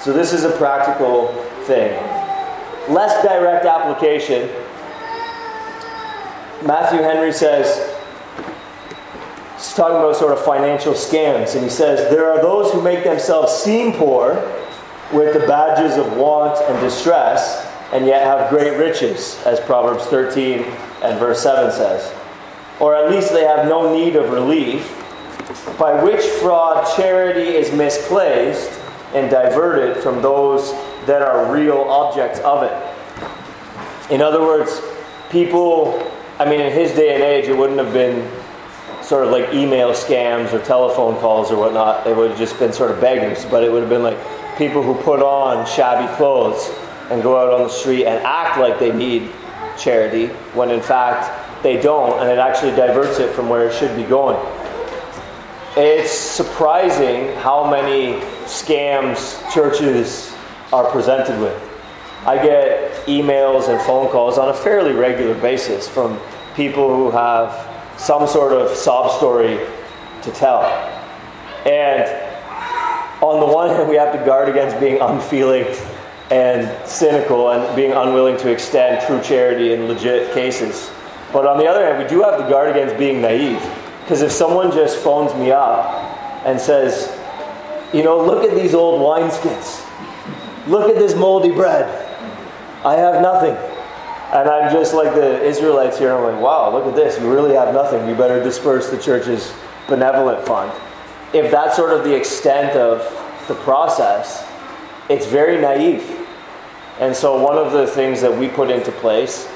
So, 0.00 0.12
this 0.12 0.32
is 0.32 0.44
a 0.44 0.56
practical 0.56 1.28
thing. 1.64 1.92
Less 2.92 3.22
direct 3.22 3.64
application. 3.64 4.48
Matthew 6.64 7.00
Henry 7.00 7.32
says, 7.32 7.94
He's 9.56 9.72
talking 9.72 9.96
about 9.96 10.16
sort 10.16 10.32
of 10.32 10.44
financial 10.44 10.92
scams, 10.92 11.54
and 11.54 11.64
he 11.64 11.70
says, 11.70 12.10
There 12.10 12.30
are 12.30 12.40
those 12.42 12.72
who 12.72 12.82
make 12.82 13.04
themselves 13.04 13.52
seem 13.52 13.92
poor 13.94 14.34
with 15.12 15.32
the 15.32 15.46
badges 15.46 15.96
of 15.96 16.16
want 16.16 16.58
and 16.70 16.80
distress, 16.80 17.66
and 17.92 18.06
yet 18.06 18.22
have 18.22 18.50
great 18.50 18.76
riches, 18.76 19.40
as 19.46 19.60
Proverbs 19.60 20.04
13 20.06 20.60
and 21.02 21.18
verse 21.18 21.42
7 21.42 21.70
says. 21.72 22.12
Or 22.80 22.94
at 22.94 23.10
least 23.10 23.32
they 23.32 23.44
have 23.44 23.66
no 23.66 23.94
need 23.94 24.16
of 24.16 24.30
relief, 24.30 25.02
by 25.78 26.02
which 26.02 26.24
fraud 26.24 26.86
charity 26.96 27.56
is 27.56 27.72
misplaced 27.72 28.80
and 29.14 29.30
diverted 29.30 30.02
from 30.02 30.22
those 30.22 30.72
that 31.06 31.22
are 31.22 31.52
real 31.52 31.78
objects 31.88 32.40
of 32.40 32.62
it. 32.62 34.12
In 34.12 34.22
other 34.22 34.40
words, 34.40 34.80
people, 35.30 36.10
I 36.38 36.48
mean, 36.48 36.60
in 36.60 36.72
his 36.72 36.92
day 36.92 37.14
and 37.14 37.22
age, 37.22 37.48
it 37.48 37.56
wouldn't 37.56 37.78
have 37.78 37.92
been 37.92 38.30
sort 39.02 39.24
of 39.24 39.30
like 39.30 39.54
email 39.54 39.90
scams 39.90 40.52
or 40.52 40.64
telephone 40.64 41.18
calls 41.20 41.50
or 41.50 41.58
whatnot. 41.58 42.04
They 42.04 42.12
would 42.12 42.30
have 42.30 42.38
just 42.38 42.58
been 42.58 42.72
sort 42.72 42.90
of 42.90 43.00
beggars, 43.00 43.44
but 43.44 43.62
it 43.62 43.70
would 43.70 43.80
have 43.80 43.90
been 43.90 44.02
like 44.02 44.18
people 44.58 44.82
who 44.82 44.94
put 45.02 45.20
on 45.20 45.66
shabby 45.66 46.12
clothes 46.16 46.70
and 47.10 47.22
go 47.22 47.38
out 47.38 47.52
on 47.52 47.62
the 47.62 47.68
street 47.68 48.06
and 48.06 48.24
act 48.24 48.58
like 48.58 48.78
they 48.78 48.92
need 48.92 49.30
charity 49.78 50.26
when 50.54 50.70
in 50.70 50.80
fact 50.80 51.62
they 51.62 51.80
don't, 51.80 52.20
and 52.20 52.28
it 52.28 52.38
actually 52.38 52.72
diverts 52.72 53.18
it 53.18 53.32
from 53.32 53.48
where 53.48 53.68
it 53.68 53.74
should 53.74 53.94
be 53.96 54.04
going. 54.04 54.36
It's 55.78 56.10
surprising 56.10 57.36
how 57.36 57.70
many 57.70 58.18
scams 58.46 59.38
churches 59.52 60.34
are 60.72 60.90
presented 60.90 61.38
with. 61.38 61.54
I 62.24 62.42
get 62.42 62.92
emails 63.04 63.68
and 63.68 63.78
phone 63.82 64.10
calls 64.10 64.38
on 64.38 64.48
a 64.48 64.54
fairly 64.54 64.92
regular 64.92 65.34
basis 65.34 65.86
from 65.86 66.18
people 66.54 66.96
who 66.96 67.10
have 67.10 68.00
some 68.00 68.26
sort 68.26 68.54
of 68.54 68.70
sob 68.70 69.18
story 69.18 69.58
to 70.22 70.30
tell. 70.30 70.62
And 71.66 72.08
on 73.22 73.40
the 73.40 73.46
one 73.46 73.68
hand, 73.68 73.86
we 73.90 73.96
have 73.96 74.18
to 74.18 74.24
guard 74.24 74.48
against 74.48 74.80
being 74.80 74.98
unfeeling 75.02 75.66
and 76.30 76.88
cynical 76.88 77.50
and 77.50 77.76
being 77.76 77.92
unwilling 77.92 78.38
to 78.38 78.50
extend 78.50 79.06
true 79.06 79.20
charity 79.20 79.74
in 79.74 79.88
legit 79.88 80.32
cases. 80.32 80.90
But 81.34 81.46
on 81.46 81.58
the 81.58 81.66
other 81.66 81.84
hand, 81.84 82.02
we 82.02 82.08
do 82.08 82.22
have 82.22 82.40
to 82.40 82.48
guard 82.48 82.70
against 82.70 82.96
being 82.96 83.20
naive. 83.20 83.60
Because 84.06 84.22
if 84.22 84.30
someone 84.30 84.70
just 84.70 84.98
phones 84.98 85.34
me 85.34 85.50
up 85.50 85.84
and 86.46 86.60
says, 86.60 87.10
you 87.92 88.04
know, 88.04 88.24
look 88.24 88.48
at 88.48 88.54
these 88.54 88.72
old 88.72 89.00
wineskins, 89.00 89.84
look 90.68 90.88
at 90.88 90.94
this 90.94 91.16
moldy 91.16 91.50
bread, 91.50 91.86
I 92.84 92.94
have 92.94 93.20
nothing. 93.20 93.56
And 94.32 94.48
I'm 94.48 94.72
just 94.72 94.94
like 94.94 95.12
the 95.12 95.42
Israelites 95.42 95.98
here. 95.98 96.14
I'm 96.14 96.22
like, 96.22 96.40
wow, 96.40 96.72
look 96.72 96.86
at 96.86 96.94
this. 96.94 97.18
You 97.18 97.28
really 97.28 97.56
have 97.56 97.74
nothing. 97.74 98.08
You 98.08 98.14
better 98.14 98.40
disperse 98.40 98.90
the 98.90 98.98
church's 98.98 99.52
benevolent 99.88 100.46
fund. 100.46 100.70
If 101.34 101.50
that's 101.50 101.74
sort 101.74 101.92
of 101.92 102.04
the 102.04 102.14
extent 102.14 102.76
of 102.76 103.00
the 103.48 103.56
process, 103.56 104.48
it's 105.10 105.26
very 105.26 105.60
naive. 105.60 106.08
And 107.00 107.14
so, 107.14 107.42
one 107.42 107.58
of 107.58 107.72
the 107.72 107.88
things 107.88 108.20
that 108.20 108.32
we 108.32 108.46
put 108.46 108.70
into 108.70 108.92
place 108.92 109.48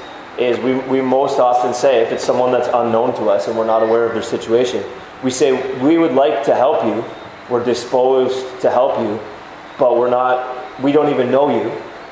is 0.43 0.59
we, 0.59 0.75
we 0.75 1.01
most 1.01 1.39
often 1.39 1.73
say, 1.73 2.01
if 2.01 2.11
it's 2.11 2.23
someone 2.23 2.51
that's 2.51 2.69
unknown 2.73 3.13
to 3.15 3.29
us 3.29 3.47
and 3.47 3.57
we're 3.57 3.65
not 3.65 3.83
aware 3.83 4.05
of 4.05 4.13
their 4.13 4.23
situation, 4.23 4.83
we 5.23 5.31
say, 5.31 5.79
we 5.79 5.97
would 5.97 6.13
like 6.13 6.43
to 6.45 6.55
help 6.55 6.83
you. 6.83 7.03
We're 7.49 7.63
disposed 7.63 8.61
to 8.61 8.69
help 8.69 8.99
you, 8.99 9.19
but 9.77 9.97
we're 9.97 10.09
not, 10.09 10.81
we 10.81 10.91
don't 10.91 11.09
even 11.09 11.31
know 11.31 11.49
you 11.49 11.69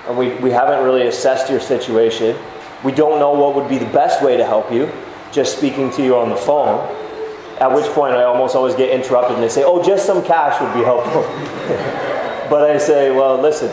and 0.07 0.17
we, 0.17 0.33
we 0.35 0.49
haven't 0.51 0.83
really 0.83 1.07
assessed 1.07 1.49
your 1.49 1.59
situation. 1.59 2.35
We 2.83 2.91
don't 2.91 3.19
know 3.19 3.31
what 3.31 3.55
would 3.55 3.69
be 3.69 3.77
the 3.77 3.91
best 3.91 4.23
way 4.23 4.37
to 4.37 4.45
help 4.45 4.71
you, 4.71 4.91
just 5.31 5.57
speaking 5.57 5.91
to 5.91 6.03
you 6.03 6.17
on 6.17 6.29
the 6.29 6.35
phone. 6.35 6.79
At 7.59 7.73
which 7.73 7.85
point, 7.87 8.15
I 8.15 8.23
almost 8.23 8.55
always 8.55 8.73
get 8.73 8.89
interrupted 8.89 9.35
and 9.35 9.43
they 9.43 9.49
say, 9.49 9.63
Oh, 9.63 9.83
just 9.83 10.05
some 10.05 10.23
cash 10.23 10.59
would 10.61 10.73
be 10.73 10.83
helpful. 10.83 11.21
but 12.49 12.69
I 12.69 12.77
say, 12.77 13.11
Well, 13.11 13.37
listen, 13.39 13.69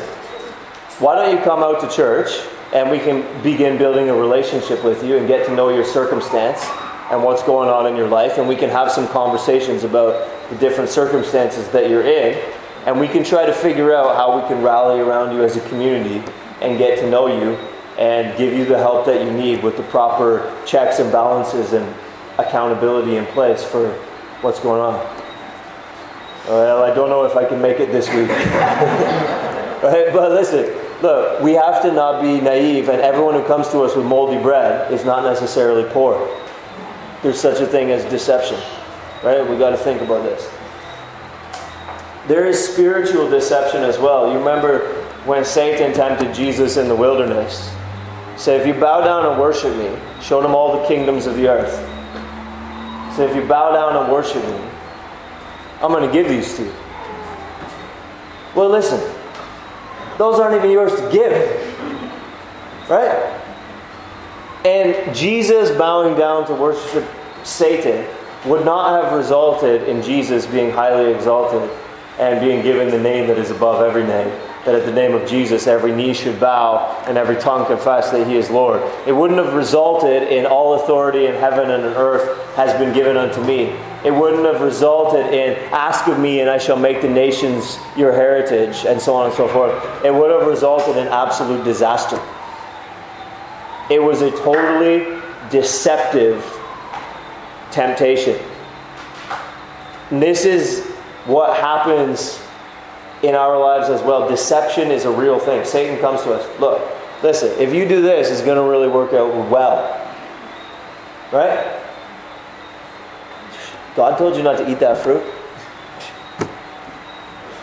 why 0.98 1.14
don't 1.14 1.36
you 1.36 1.42
come 1.42 1.62
out 1.62 1.80
to 1.80 1.88
church 1.88 2.40
and 2.76 2.90
we 2.90 2.98
can 2.98 3.24
begin 3.42 3.78
building 3.78 4.10
a 4.10 4.14
relationship 4.14 4.84
with 4.84 5.02
you 5.02 5.16
and 5.16 5.26
get 5.26 5.46
to 5.46 5.54
know 5.54 5.70
your 5.70 5.84
circumstance 5.84 6.64
and 7.10 7.22
what's 7.22 7.42
going 7.42 7.68
on 7.68 7.86
in 7.86 7.96
your 7.96 8.08
life, 8.08 8.38
and 8.38 8.46
we 8.46 8.56
can 8.56 8.68
have 8.68 8.90
some 8.92 9.08
conversations 9.08 9.82
about 9.82 10.28
the 10.50 10.56
different 10.56 10.90
circumstances 10.90 11.68
that 11.70 11.90
you're 11.90 12.06
in 12.06 12.36
and 12.86 13.00
we 13.00 13.08
can 13.08 13.24
try 13.24 13.44
to 13.44 13.52
figure 13.52 13.92
out 13.92 14.14
how 14.14 14.40
we 14.40 14.46
can 14.46 14.62
rally 14.62 15.00
around 15.00 15.34
you 15.34 15.42
as 15.42 15.56
a 15.56 15.68
community 15.68 16.22
and 16.62 16.78
get 16.78 17.00
to 17.00 17.10
know 17.10 17.26
you 17.26 17.56
and 17.98 18.38
give 18.38 18.52
you 18.52 18.64
the 18.64 18.78
help 18.78 19.04
that 19.06 19.24
you 19.24 19.32
need 19.32 19.60
with 19.62 19.76
the 19.76 19.82
proper 19.84 20.54
checks 20.64 21.00
and 21.00 21.10
balances 21.10 21.72
and 21.72 21.94
accountability 22.38 23.16
in 23.16 23.26
place 23.26 23.64
for 23.64 23.92
what's 24.40 24.60
going 24.60 24.80
on. 24.80 24.94
Well, 26.46 26.84
I 26.84 26.94
don't 26.94 27.08
know 27.08 27.24
if 27.24 27.34
I 27.34 27.44
can 27.44 27.60
make 27.60 27.80
it 27.80 27.90
this 27.90 28.08
week. 28.08 28.28
right? 28.28 30.06
But 30.12 30.30
listen, 30.30 30.85
look, 31.02 31.40
we 31.40 31.52
have 31.52 31.82
to 31.82 31.92
not 31.92 32.22
be 32.22 32.40
naive, 32.40 32.88
and 32.88 33.00
everyone 33.00 33.34
who 33.34 33.44
comes 33.46 33.68
to 33.70 33.80
us 33.80 33.94
with 33.94 34.06
moldy 34.06 34.40
bread 34.40 34.92
is 34.92 35.04
not 35.04 35.24
necessarily 35.24 35.84
poor. 35.92 36.28
There's 37.22 37.40
such 37.40 37.60
a 37.60 37.66
thing 37.66 37.90
as 37.90 38.04
deception. 38.06 38.58
Right? 39.22 39.48
We 39.48 39.58
got 39.58 39.70
to 39.70 39.76
think 39.76 40.02
about 40.02 40.22
this. 40.22 40.50
There 42.28 42.46
is 42.46 42.72
spiritual 42.72 43.30
deception 43.30 43.82
as 43.82 43.98
well. 43.98 44.30
You 44.32 44.38
remember 44.38 44.92
when 45.24 45.44
Satan 45.44 45.92
tempted 45.92 46.34
Jesus 46.34 46.76
in 46.76 46.88
the 46.88 46.94
wilderness? 46.94 47.72
Say, 48.36 48.56
if 48.56 48.66
you 48.66 48.74
bow 48.74 49.00
down 49.00 49.24
and 49.26 49.40
worship 49.40 49.74
me, 49.76 49.96
show 50.20 50.44
him 50.44 50.54
all 50.54 50.80
the 50.80 50.86
kingdoms 50.88 51.26
of 51.26 51.36
the 51.36 51.48
earth. 51.48 51.74
Say, 53.16 53.24
if 53.30 53.34
you 53.34 53.46
bow 53.46 53.72
down 53.72 53.96
and 54.02 54.12
worship 54.12 54.44
me, 54.44 54.70
I'm 55.80 55.90
going 55.92 56.06
to 56.06 56.12
give 56.12 56.28
these 56.28 56.56
to 56.56 56.64
you. 56.64 56.74
Well, 58.54 58.68
listen, 58.68 59.00
those 60.18 60.40
aren't 60.40 60.56
even 60.56 60.70
yours 60.70 60.94
to 60.94 61.10
give. 61.10 61.32
Right? 62.88 63.42
And 64.64 65.14
Jesus 65.14 65.70
bowing 65.76 66.18
down 66.18 66.46
to 66.46 66.54
worship 66.54 67.04
Satan 67.44 68.06
would 68.46 68.64
not 68.64 69.02
have 69.02 69.12
resulted 69.16 69.88
in 69.88 70.02
Jesus 70.02 70.46
being 70.46 70.70
highly 70.70 71.12
exalted 71.12 71.70
and 72.18 72.40
being 72.40 72.62
given 72.62 72.90
the 72.90 72.98
name 72.98 73.26
that 73.28 73.38
is 73.38 73.50
above 73.50 73.82
every 73.82 74.04
name. 74.04 74.28
That 74.64 74.74
at 74.74 74.84
the 74.84 74.92
name 74.92 75.14
of 75.14 75.28
Jesus, 75.28 75.68
every 75.68 75.94
knee 75.94 76.12
should 76.12 76.40
bow 76.40 77.04
and 77.06 77.16
every 77.16 77.36
tongue 77.36 77.66
confess 77.66 78.10
that 78.10 78.26
he 78.26 78.36
is 78.36 78.50
Lord. 78.50 78.82
It 79.06 79.12
wouldn't 79.12 79.38
have 79.38 79.54
resulted 79.54 80.24
in 80.24 80.44
all 80.46 80.82
authority 80.82 81.26
in 81.26 81.34
heaven 81.34 81.70
and 81.70 81.84
on 81.84 81.94
earth 81.94 82.54
has 82.56 82.72
been 82.78 82.92
given 82.92 83.16
unto 83.16 83.40
me. 83.44 83.66
It 84.06 84.14
wouldn't 84.14 84.44
have 84.44 84.60
resulted 84.60 85.34
in 85.34 85.56
ask 85.72 86.06
of 86.06 86.20
me 86.20 86.38
and 86.38 86.48
I 86.48 86.58
shall 86.58 86.76
make 86.76 87.02
the 87.02 87.08
nations 87.08 87.76
your 87.96 88.12
heritage 88.12 88.84
and 88.86 89.00
so 89.00 89.16
on 89.16 89.26
and 89.26 89.34
so 89.34 89.48
forth. 89.48 89.74
It 90.04 90.14
would 90.14 90.30
have 90.30 90.46
resulted 90.46 90.96
in 90.96 91.08
absolute 91.08 91.64
disaster. 91.64 92.22
It 93.90 94.00
was 94.00 94.22
a 94.22 94.30
totally 94.30 95.20
deceptive 95.50 96.44
temptation. 97.72 98.40
And 100.12 100.22
this 100.22 100.44
is 100.44 100.86
what 101.24 101.58
happens 101.58 102.40
in 103.24 103.34
our 103.34 103.58
lives 103.58 103.88
as 103.88 104.02
well. 104.02 104.28
Deception 104.28 104.92
is 104.92 105.04
a 105.04 105.10
real 105.10 105.40
thing. 105.40 105.64
Satan 105.64 105.98
comes 105.98 106.22
to 106.22 106.32
us. 106.32 106.60
Look, 106.60 106.80
listen, 107.24 107.58
if 107.58 107.74
you 107.74 107.88
do 107.88 108.02
this, 108.02 108.30
it's 108.30 108.42
going 108.42 108.56
to 108.56 108.70
really 108.70 108.86
work 108.86 109.12
out 109.14 109.50
well. 109.50 110.14
Right? 111.32 111.82
God 113.96 114.18
told 114.18 114.36
you 114.36 114.42
not 114.42 114.58
to 114.58 114.70
eat 114.70 114.78
that 114.80 114.98
fruit. 114.98 115.24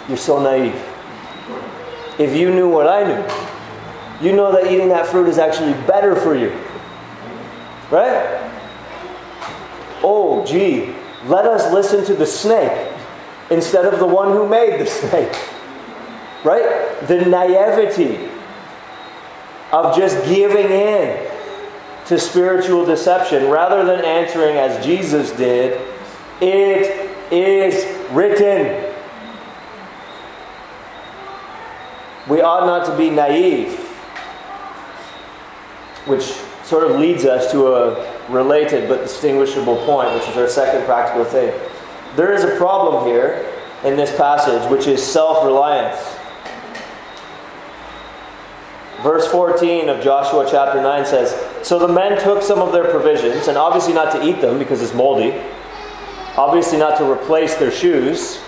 You're 0.08 0.18
so 0.18 0.42
naive. 0.42 0.76
If 2.20 2.36
you 2.36 2.54
knew 2.54 2.68
what 2.68 2.88
I 2.88 3.04
knew, 3.04 4.28
you 4.28 4.36
know 4.36 4.52
that 4.52 4.72
eating 4.72 4.90
that 4.90 5.08
fruit 5.08 5.28
is 5.28 5.38
actually 5.38 5.74
better 5.86 6.16
for 6.16 6.36
you. 6.36 6.50
Right? 7.92 8.50
Oh, 10.02 10.44
gee, 10.46 10.96
let 11.26 11.46
us 11.46 11.72
listen 11.72 12.04
to 12.06 12.16
the 12.16 12.26
snake 12.26 12.92
instead 13.50 13.86
of 13.86 14.00
the 14.00 14.08
one 14.08 14.32
who 14.32 14.48
made 14.48 14.82
the 14.82 14.88
snake. 15.00 15.38
Right? 16.44 17.00
The 17.08 17.26
naivety 17.26 18.30
of 19.72 19.96
just 19.96 20.26
giving 20.26 20.70
in 20.70 21.30
to 22.08 22.20
spiritual 22.20 22.86
deception 22.86 23.50
rather 23.50 23.86
than 23.86 24.04
answering 24.04 24.58
as 24.58 24.84
Jesus 24.86 25.32
did, 25.32 25.93
it 26.44 27.32
is 27.32 28.12
written. 28.12 28.92
We 32.28 32.42
ought 32.42 32.66
not 32.66 32.86
to 32.86 32.98
be 32.98 33.10
naive, 33.10 33.78
which 36.06 36.24
sort 36.64 36.90
of 36.90 37.00
leads 37.00 37.26
us 37.26 37.52
to 37.52 37.68
a 37.76 38.32
related 38.32 38.88
but 38.88 39.02
distinguishable 39.02 39.78
point, 39.86 40.14
which 40.14 40.28
is 40.30 40.38
our 40.38 40.48
second 40.48 40.86
practical 40.86 41.26
thing. 41.26 41.54
There 42.16 42.34
is 42.34 42.44
a 42.44 42.56
problem 42.58 43.06
here 43.06 43.50
in 43.84 43.98
this 43.98 44.16
passage, 44.16 44.70
which 44.72 44.88
is 44.88 45.06
self 45.06 45.44
reliance. 45.44 46.00
Verse 49.02 49.28
14 49.28 49.90
of 49.90 50.02
Joshua 50.02 50.48
chapter 50.50 50.82
9 50.82 51.06
says 51.06 51.68
So 51.68 51.78
the 51.78 51.90
men 51.90 52.22
took 52.22 52.42
some 52.42 52.60
of 52.60 52.72
their 52.72 52.90
provisions, 52.90 53.50
and 53.50 53.58
obviously 53.58 53.94
not 53.94 54.14
to 54.14 54.26
eat 54.26 54.40
them 54.40 54.58
because 54.58 54.82
it's 54.82 54.94
moldy, 54.94 55.32
obviously 56.36 56.78
not 56.78 56.98
to 56.98 57.10
replace 57.10 57.56
their 57.56 57.72
shoes 57.72 58.42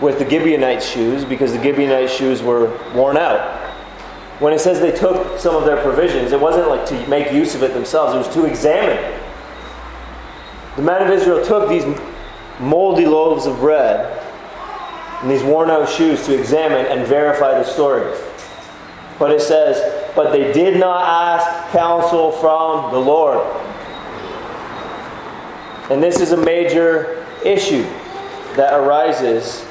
with 0.00 0.18
the 0.18 0.24
Gibeonite 0.24 0.82
shoes 0.82 1.24
because 1.24 1.52
the 1.52 1.58
Gibeonite 1.58 2.08
shoes 2.08 2.42
were 2.42 2.76
worn 2.94 3.16
out. 3.16 3.58
When 4.40 4.54
it 4.54 4.60
says 4.60 4.80
they 4.80 4.92
took 4.92 5.38
some 5.38 5.54
of 5.54 5.64
their 5.64 5.82
provisions, 5.82 6.32
it 6.32 6.40
wasn't 6.40 6.68
like 6.68 6.86
to 6.86 7.06
make 7.08 7.30
use 7.30 7.54
of 7.54 7.62
it 7.62 7.74
themselves, 7.74 8.14
it 8.14 8.18
was 8.18 8.34
to 8.34 8.46
examine. 8.46 9.20
The 10.76 10.82
men 10.82 11.02
of 11.02 11.10
Israel 11.10 11.44
took 11.44 11.68
these 11.68 11.84
moldy 12.58 13.04
loaves 13.04 13.46
of 13.46 13.58
bread 13.58 14.18
and 15.20 15.30
these 15.30 15.42
worn 15.42 15.70
out 15.70 15.88
shoes 15.88 16.24
to 16.24 16.38
examine 16.38 16.86
and 16.86 17.06
verify 17.06 17.52
the 17.52 17.64
story. 17.64 18.16
But 19.18 19.30
it 19.30 19.42
says, 19.42 20.08
But 20.16 20.32
they 20.32 20.50
did 20.52 20.80
not 20.80 21.04
ask 21.06 21.72
counsel 21.72 22.32
from 22.32 22.92
the 22.92 22.98
Lord. 22.98 23.38
And 25.90 26.02
this 26.02 26.20
is 26.20 26.32
a 26.32 26.36
major 26.36 27.19
issue 27.44 27.82
that 28.56 28.72
arises 28.74 29.64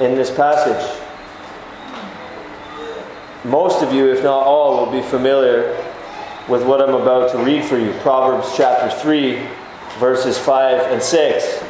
in 0.00 0.14
this 0.14 0.30
passage. 0.30 1.02
Most 3.44 3.82
of 3.82 3.92
you, 3.92 4.10
if 4.12 4.22
not 4.22 4.42
all, 4.42 4.84
will 4.84 4.92
be 4.92 5.06
familiar 5.06 5.74
with 6.48 6.64
what 6.64 6.80
I'm 6.80 6.94
about 6.94 7.30
to 7.32 7.38
read 7.38 7.64
for 7.64 7.78
you 7.78 7.92
Proverbs 8.00 8.52
chapter 8.56 8.90
3, 9.00 9.46
verses 9.98 10.38
5 10.38 10.92
and 10.92 11.02
6. 11.02 11.64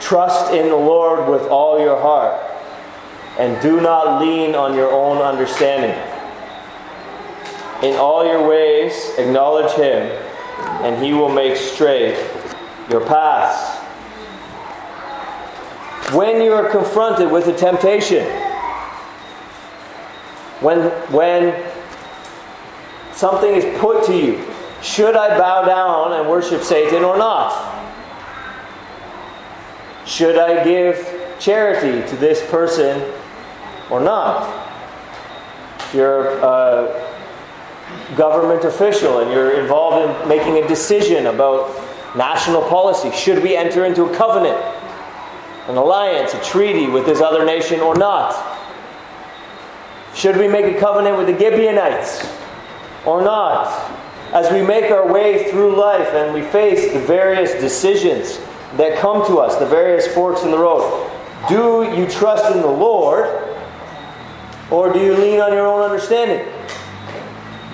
Trust 0.00 0.52
in 0.52 0.68
the 0.68 0.76
Lord 0.76 1.28
with 1.28 1.42
all 1.50 1.80
your 1.80 2.00
heart, 2.00 2.40
and 3.38 3.60
do 3.62 3.80
not 3.80 4.20
lean 4.20 4.54
on 4.54 4.74
your 4.74 4.90
own 4.90 5.18
understanding. 5.18 5.96
In 7.82 7.96
all 7.96 8.24
your 8.24 8.46
ways, 8.48 9.10
acknowledge 9.18 9.72
Him, 9.72 10.10
and 10.82 11.02
He 11.02 11.12
will 11.12 11.28
make 11.28 11.56
straight 11.56 12.16
your 12.90 13.04
paths. 13.06 13.77
When 16.12 16.40
you 16.40 16.54
are 16.54 16.70
confronted 16.70 17.30
with 17.30 17.48
a 17.48 17.52
temptation, 17.52 18.24
when, 20.60 20.90
when 21.12 21.70
something 23.12 23.52
is 23.52 23.78
put 23.78 24.06
to 24.06 24.16
you, 24.16 24.42
should 24.82 25.16
I 25.16 25.36
bow 25.36 25.66
down 25.66 26.18
and 26.18 26.28
worship 26.28 26.62
Satan 26.62 27.04
or 27.04 27.18
not? 27.18 27.52
Should 30.06 30.38
I 30.38 30.64
give 30.64 31.36
charity 31.38 32.08
to 32.08 32.16
this 32.16 32.48
person 32.50 33.12
or 33.90 34.00
not? 34.00 34.66
If 35.80 35.94
you're 35.94 36.38
a 36.38 37.08
government 38.16 38.64
official 38.64 39.18
and 39.20 39.30
you're 39.30 39.60
involved 39.60 40.22
in 40.22 40.28
making 40.28 40.64
a 40.64 40.66
decision 40.66 41.26
about 41.26 41.68
national 42.16 42.62
policy, 42.62 43.10
should 43.10 43.42
we 43.42 43.54
enter 43.54 43.84
into 43.84 44.04
a 44.04 44.16
covenant, 44.16 44.56
an 45.68 45.76
alliance, 45.76 46.34
a 46.34 46.42
treaty 46.42 46.86
with 46.86 47.06
this 47.06 47.20
other 47.20 47.44
nation 47.44 47.80
or 47.80 47.94
not? 47.94 48.34
Should 50.14 50.36
we 50.36 50.48
make 50.48 50.64
a 50.64 50.80
covenant 50.80 51.16
with 51.18 51.26
the 51.26 51.38
Gibeonites 51.38 52.26
or 53.06 53.22
not? 53.22 53.68
As 54.32 54.50
we 54.50 54.62
make 54.62 54.90
our 54.90 55.10
way 55.10 55.50
through 55.50 55.76
life 55.76 56.08
and 56.08 56.34
we 56.34 56.42
face 56.42 56.92
the 56.92 56.98
various 56.98 57.52
decisions 57.52 58.38
that 58.76 58.98
come 58.98 59.24
to 59.26 59.38
us, 59.38 59.56
the 59.56 59.66
various 59.66 60.06
forks 60.14 60.42
in 60.42 60.50
the 60.50 60.58
road. 60.58 61.10
Do 61.48 61.94
you 61.96 62.06
trust 62.08 62.54
in 62.54 62.60
the 62.60 62.66
Lord 62.66 63.26
or 64.70 64.92
do 64.92 64.98
you 64.98 65.16
lean 65.16 65.40
on 65.40 65.52
your 65.52 65.66
own 65.66 65.82
understanding? 65.82 66.46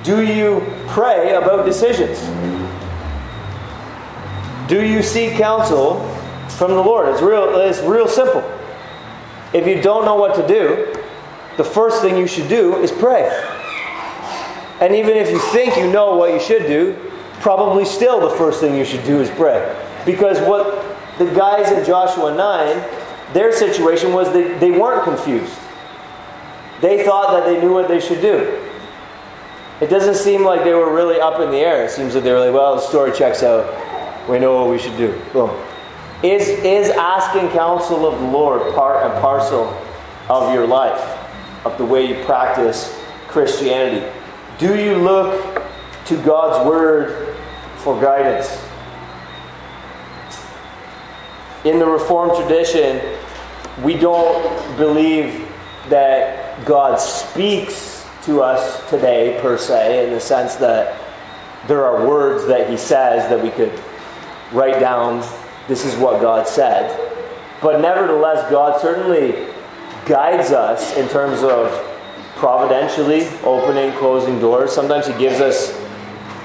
Do 0.03 0.23
you 0.23 0.63
pray 0.89 1.35
about 1.35 1.65
decisions? 1.65 2.21
Do 4.69 4.85
you 4.85 5.03
seek 5.03 5.37
counsel 5.37 6.14
from 6.57 6.73
the 6.73 6.83
Lord? 6.83 7.09
It's 7.09 7.23
real, 7.23 7.59
it's 7.61 7.81
real 7.81 8.09
simple. 8.09 8.43
If 9.53 9.67
you 9.67 9.81
don't 9.81 10.05
know 10.05 10.17
what 10.17 10.35
to 10.35 10.47
do, 10.47 10.95
the 11.57 11.65
first 11.65 12.03
thing 12.03 12.17
you 12.17 12.27
should 12.27 12.49
do 12.49 12.77
is 12.83 12.91
pray. 12.91 13.29
And 14.81 14.95
even 14.95 15.17
if 15.17 15.31
you 15.31 15.39
think 15.39 15.77
you 15.77 15.91
know 15.91 16.17
what 16.17 16.33
you 16.33 16.41
should 16.41 16.67
do, 16.67 16.97
probably 17.41 17.85
still 17.85 18.21
the 18.21 18.37
first 18.37 18.61
thing 18.61 18.77
you 18.77 18.85
should 18.85 19.05
do 19.05 19.21
is 19.21 19.31
pray. 19.31 19.63
Because 20.05 20.41
what 20.41 20.85
the 21.19 21.27
guys 21.27 21.71
in 21.71 21.85
Joshua 21.85 22.35
9, 22.35 23.33
their 23.33 23.53
situation 23.53 24.13
was 24.13 24.33
that 24.33 24.61
they 24.61 24.73
weren't 24.73 25.05
confused. 25.05 25.55
They 26.81 27.05
thought 27.05 27.31
that 27.33 27.47
they 27.47 27.61
knew 27.61 27.73
what 27.73 27.89
they 27.89 28.01
should 28.01 28.21
do. 28.21 28.61
It 29.81 29.89
doesn't 29.89 30.17
seem 30.17 30.45
like 30.45 30.65
they 30.65 30.75
were 30.75 30.95
really 30.95 31.21
up 31.21 31.41
in 31.41 31.51
the 31.51 31.59
air. 31.59 31.85
It 31.85 31.91
seems 31.91 32.15
that 32.15 32.25
they 32.25 32.33
were 32.33 32.41
like, 32.41 32.53
well, 32.53 32.77
the 32.77 32.81
story 32.83 33.13
checks 33.13 33.43
out. 33.43 33.65
We 34.29 34.39
know 34.39 34.55
what 34.55 34.71
we 34.71 34.79
should 34.79 34.97
do. 34.97 35.21
Boom. 35.33 35.51
Is, 36.25 36.49
is 36.49 36.91
asking 36.91 37.51
counsel 37.51 38.07
of 38.07 38.19
the 38.19 38.27
Lord 38.27 38.75
part 38.75 39.05
and 39.05 39.13
parcel 39.21 39.67
of 40.29 40.55
your 40.55 40.67
life, 40.67 41.03
of 41.67 41.77
the 41.79 41.85
way 41.85 42.07
you 42.07 42.25
practice 42.25 42.99
Christianity? 43.29 44.11
Do 44.59 44.77
you 44.83 44.97
look 44.97 45.63
to 46.07 46.23
God's 46.23 46.67
Word 46.67 47.37
for 47.77 48.01
guidance? 48.01 48.65
in 51.65 51.79
the 51.79 51.87
Reformed 51.87 52.37
tradition, 52.37 53.01
we 53.83 53.97
don't 53.97 54.77
believe 54.77 55.49
that 55.89 56.65
God 56.65 57.01
speaks 57.01 58.07
to 58.25 58.43
us 58.43 58.89
today, 58.91 59.39
per 59.41 59.57
se, 59.57 60.07
in 60.07 60.13
the 60.13 60.21
sense 60.21 60.57
that 60.57 61.01
there 61.67 61.85
are 61.85 62.07
words 62.07 62.47
that 62.47 62.69
He 62.69 62.77
says 62.77 63.29
that 63.31 63.43
we 63.43 63.51
could 63.51 63.73
write 64.53 64.79
down, 64.79 65.23
this 65.69 65.85
is 65.85 65.97
what 65.97 66.21
God 66.21 66.47
said. 66.47 67.01
But 67.63 67.81
nevertheless, 67.81 68.51
God 68.51 68.81
certainly 68.81 69.49
guides 70.07 70.51
us 70.51 70.97
in 70.97 71.09
terms 71.09 71.43
of 71.43 71.71
providentially 72.37 73.27
opening, 73.43 73.93
closing 73.99 74.39
doors. 74.39 74.73
Sometimes 74.73 75.07
He 75.07 75.15
gives 75.15 75.41
us 75.41 75.79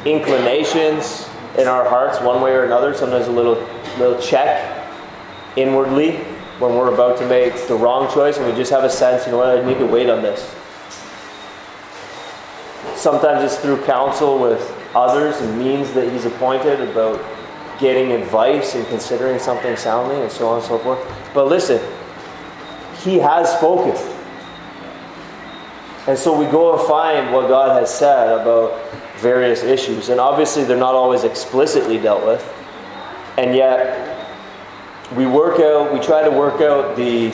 inclinations 0.05 1.27
in 1.57 1.67
our 1.67 1.87
hearts, 1.89 2.21
one 2.21 2.41
way 2.41 2.51
or 2.51 2.63
another, 2.63 2.93
sometimes 2.93 3.27
a 3.27 3.31
little 3.31 3.55
little 3.97 4.21
check 4.21 4.87
inwardly 5.57 6.17
when 6.59 6.75
we're 6.75 6.93
about 6.93 7.17
to 7.17 7.27
make 7.27 7.53
the 7.67 7.75
wrong 7.75 8.11
choice 8.13 8.37
and 8.37 8.45
we 8.45 8.53
just 8.53 8.71
have 8.71 8.83
a 8.83 8.89
sense, 8.89 9.25
you 9.25 9.31
know 9.31 9.39
what, 9.39 9.59
I 9.59 9.65
need 9.65 9.77
to 9.79 9.85
wait 9.85 10.09
on 10.09 10.21
this. 10.21 10.53
Sometimes 12.95 13.43
it's 13.43 13.61
through 13.61 13.83
counsel 13.85 14.39
with 14.39 14.61
others 14.93 15.39
and 15.41 15.57
means 15.57 15.93
that 15.93 16.11
He's 16.11 16.25
appointed 16.25 16.81
about 16.81 17.19
getting 17.79 18.11
advice 18.11 18.75
and 18.75 18.85
considering 18.87 19.39
something 19.39 19.75
soundly 19.75 20.21
and 20.21 20.31
so 20.31 20.49
on 20.49 20.57
and 20.57 20.65
so 20.65 20.77
forth. 20.79 20.99
But 21.33 21.47
listen, 21.47 21.81
He 23.03 23.19
has 23.19 23.51
spoken. 23.53 23.95
And 26.07 26.17
so 26.17 26.37
we 26.37 26.45
go 26.45 26.77
and 26.77 26.87
find 26.87 27.33
what 27.33 27.47
God 27.47 27.79
has 27.79 27.93
said 27.93 28.29
about 28.39 28.91
various 29.17 29.63
issues. 29.63 30.09
And 30.09 30.19
obviously, 30.19 30.63
they're 30.63 30.77
not 30.77 30.95
always 30.95 31.23
explicitly 31.23 31.97
dealt 31.97 32.25
with. 32.25 32.41
And 33.37 33.55
yet, 33.55 34.27
we 35.15 35.25
work 35.25 35.59
out, 35.59 35.93
we 35.93 35.99
try 35.99 36.23
to 36.23 36.31
work 36.31 36.61
out 36.61 36.95
the 36.95 37.31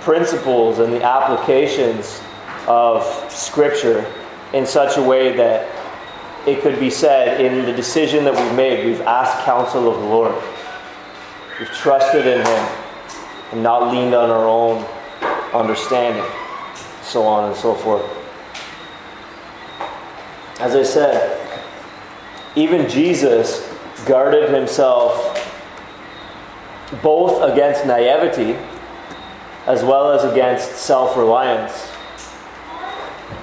principles 0.00 0.78
and 0.78 0.92
the 0.92 1.02
applications 1.02 2.20
of 2.68 3.04
Scripture 3.30 4.06
in 4.52 4.64
such 4.66 4.96
a 4.96 5.02
way 5.02 5.36
that 5.36 5.68
it 6.46 6.62
could 6.62 6.78
be 6.78 6.90
said 6.90 7.40
in 7.40 7.64
the 7.64 7.72
decision 7.72 8.24
that 8.24 8.34
we've 8.34 8.56
made, 8.56 8.86
we've 8.86 9.00
asked 9.02 9.44
counsel 9.44 9.90
of 9.90 10.00
the 10.00 10.06
Lord. 10.06 10.34
We've 11.58 11.68
trusted 11.70 12.26
in 12.26 12.38
Him 12.38 12.68
and 13.52 13.62
not 13.62 13.92
leaned 13.92 14.14
on 14.14 14.30
our 14.30 14.46
own 14.46 14.84
understanding 15.52 16.24
so 17.06 17.22
on 17.24 17.48
and 17.48 17.56
so 17.56 17.74
forth. 17.74 18.04
As 20.60 20.74
I 20.74 20.82
said, 20.82 21.40
even 22.56 22.88
Jesus 22.88 23.72
guarded 24.06 24.50
himself 24.50 25.32
both 27.02 27.42
against 27.42 27.86
naivety 27.86 28.56
as 29.66 29.82
well 29.82 30.12
as 30.12 30.30
against 30.30 30.76
self 30.76 31.16
reliance 31.16 31.90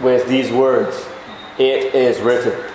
with 0.02 0.28
these 0.28 0.52
words 0.52 1.06
It 1.58 1.94
is 1.94 2.20
written. 2.20 2.73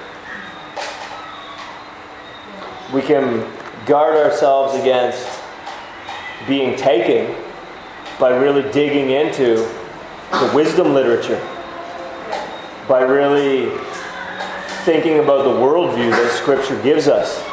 We 2.93 3.03
can 3.03 3.51
guard 3.87 4.17
ourselves 4.17 4.75
against 4.81 5.29
being 6.47 6.77
taken 6.77 7.35
by 8.19 8.37
really 8.37 8.71
digging 8.73 9.11
into 9.11 9.57
the 10.31 10.53
wisdom 10.55 10.95
literature 10.95 11.41
by 12.89 13.03
really 13.03 13.71
thinking 14.85 15.19
about 15.19 15.45
the 15.45 15.51
worldview 15.51 16.11
that 16.11 16.33
Scripture 16.33 16.83
gives 16.83 17.07
us. 17.07 17.45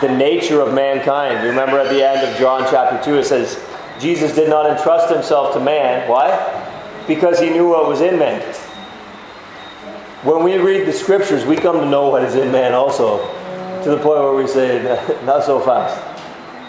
The 0.00 0.08
nature 0.08 0.60
of 0.60 0.74
mankind. 0.74 1.44
You 1.44 1.50
remember 1.50 1.78
at 1.78 1.90
the 1.90 2.04
end 2.04 2.26
of 2.26 2.36
John 2.38 2.66
chapter 2.68 3.02
2, 3.04 3.18
it 3.18 3.24
says, 3.24 3.64
Jesus 4.00 4.34
did 4.34 4.48
not 4.48 4.68
entrust 4.68 5.14
himself 5.14 5.54
to 5.54 5.60
man. 5.60 6.08
Why? 6.08 6.28
Because 7.06 7.38
he 7.38 7.50
knew 7.50 7.68
what 7.68 7.86
was 7.86 8.00
in 8.00 8.18
man. 8.18 8.40
When 10.24 10.42
we 10.42 10.56
read 10.58 10.86
the 10.86 10.92
Scriptures, 10.92 11.44
we 11.46 11.56
come 11.56 11.78
to 11.78 11.86
know 11.86 12.08
what 12.08 12.24
is 12.24 12.34
in 12.34 12.50
man 12.50 12.74
also, 12.74 13.18
to 13.84 13.90
the 13.90 13.96
point 13.96 14.20
where 14.20 14.34
we 14.34 14.46
say, 14.46 14.82
not 15.24 15.44
so 15.44 15.60
fast. 15.60 16.06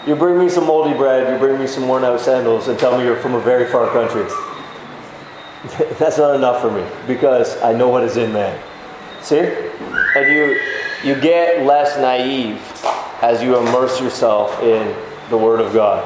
You 0.06 0.16
bring 0.16 0.38
me 0.38 0.48
some 0.48 0.66
moldy 0.66 0.96
bread, 0.96 1.32
you 1.32 1.38
bring 1.38 1.60
me 1.60 1.66
some 1.66 1.86
worn 1.86 2.04
out 2.04 2.20
sandals, 2.20 2.68
and 2.68 2.78
tell 2.78 2.98
me 2.98 3.04
you're 3.04 3.16
from 3.16 3.34
a 3.34 3.40
very 3.40 3.70
far 3.70 3.88
country. 3.90 4.24
That's 5.98 6.18
not 6.18 6.34
enough 6.34 6.60
for 6.60 6.70
me 6.70 6.84
because 7.06 7.60
I 7.62 7.72
know 7.72 7.88
what 7.88 8.02
is 8.02 8.16
in 8.16 8.32
man. 8.32 8.60
See? 9.22 9.38
And 9.38 10.32
you 10.32 10.60
you 11.04 11.20
get 11.20 11.64
less 11.64 11.96
naive 11.98 12.60
as 13.22 13.42
you 13.42 13.56
immerse 13.56 14.00
yourself 14.00 14.60
in 14.62 14.94
the 15.30 15.38
Word 15.38 15.60
of 15.60 15.72
God. 15.72 16.02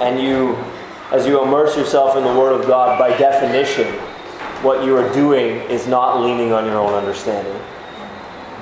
And 0.00 0.20
you 0.20 0.56
as 1.10 1.26
you 1.26 1.42
immerse 1.42 1.76
yourself 1.76 2.16
in 2.16 2.24
the 2.24 2.32
Word 2.32 2.58
of 2.58 2.66
God, 2.66 2.98
by 2.98 3.10
definition, 3.18 3.86
what 4.62 4.82
you 4.84 4.96
are 4.96 5.12
doing 5.12 5.56
is 5.70 5.86
not 5.86 6.22
leaning 6.22 6.52
on 6.52 6.64
your 6.64 6.78
own 6.78 6.94
understanding, 6.94 7.60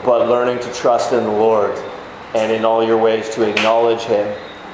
but 0.04 0.28
learning 0.28 0.58
to 0.60 0.72
trust 0.72 1.12
in 1.12 1.24
the 1.24 1.30
Lord 1.30 1.76
and 2.34 2.52
in 2.52 2.64
all 2.64 2.84
your 2.84 2.98
ways 2.98 3.28
to 3.30 3.48
acknowledge 3.48 4.02
Him 4.02 4.26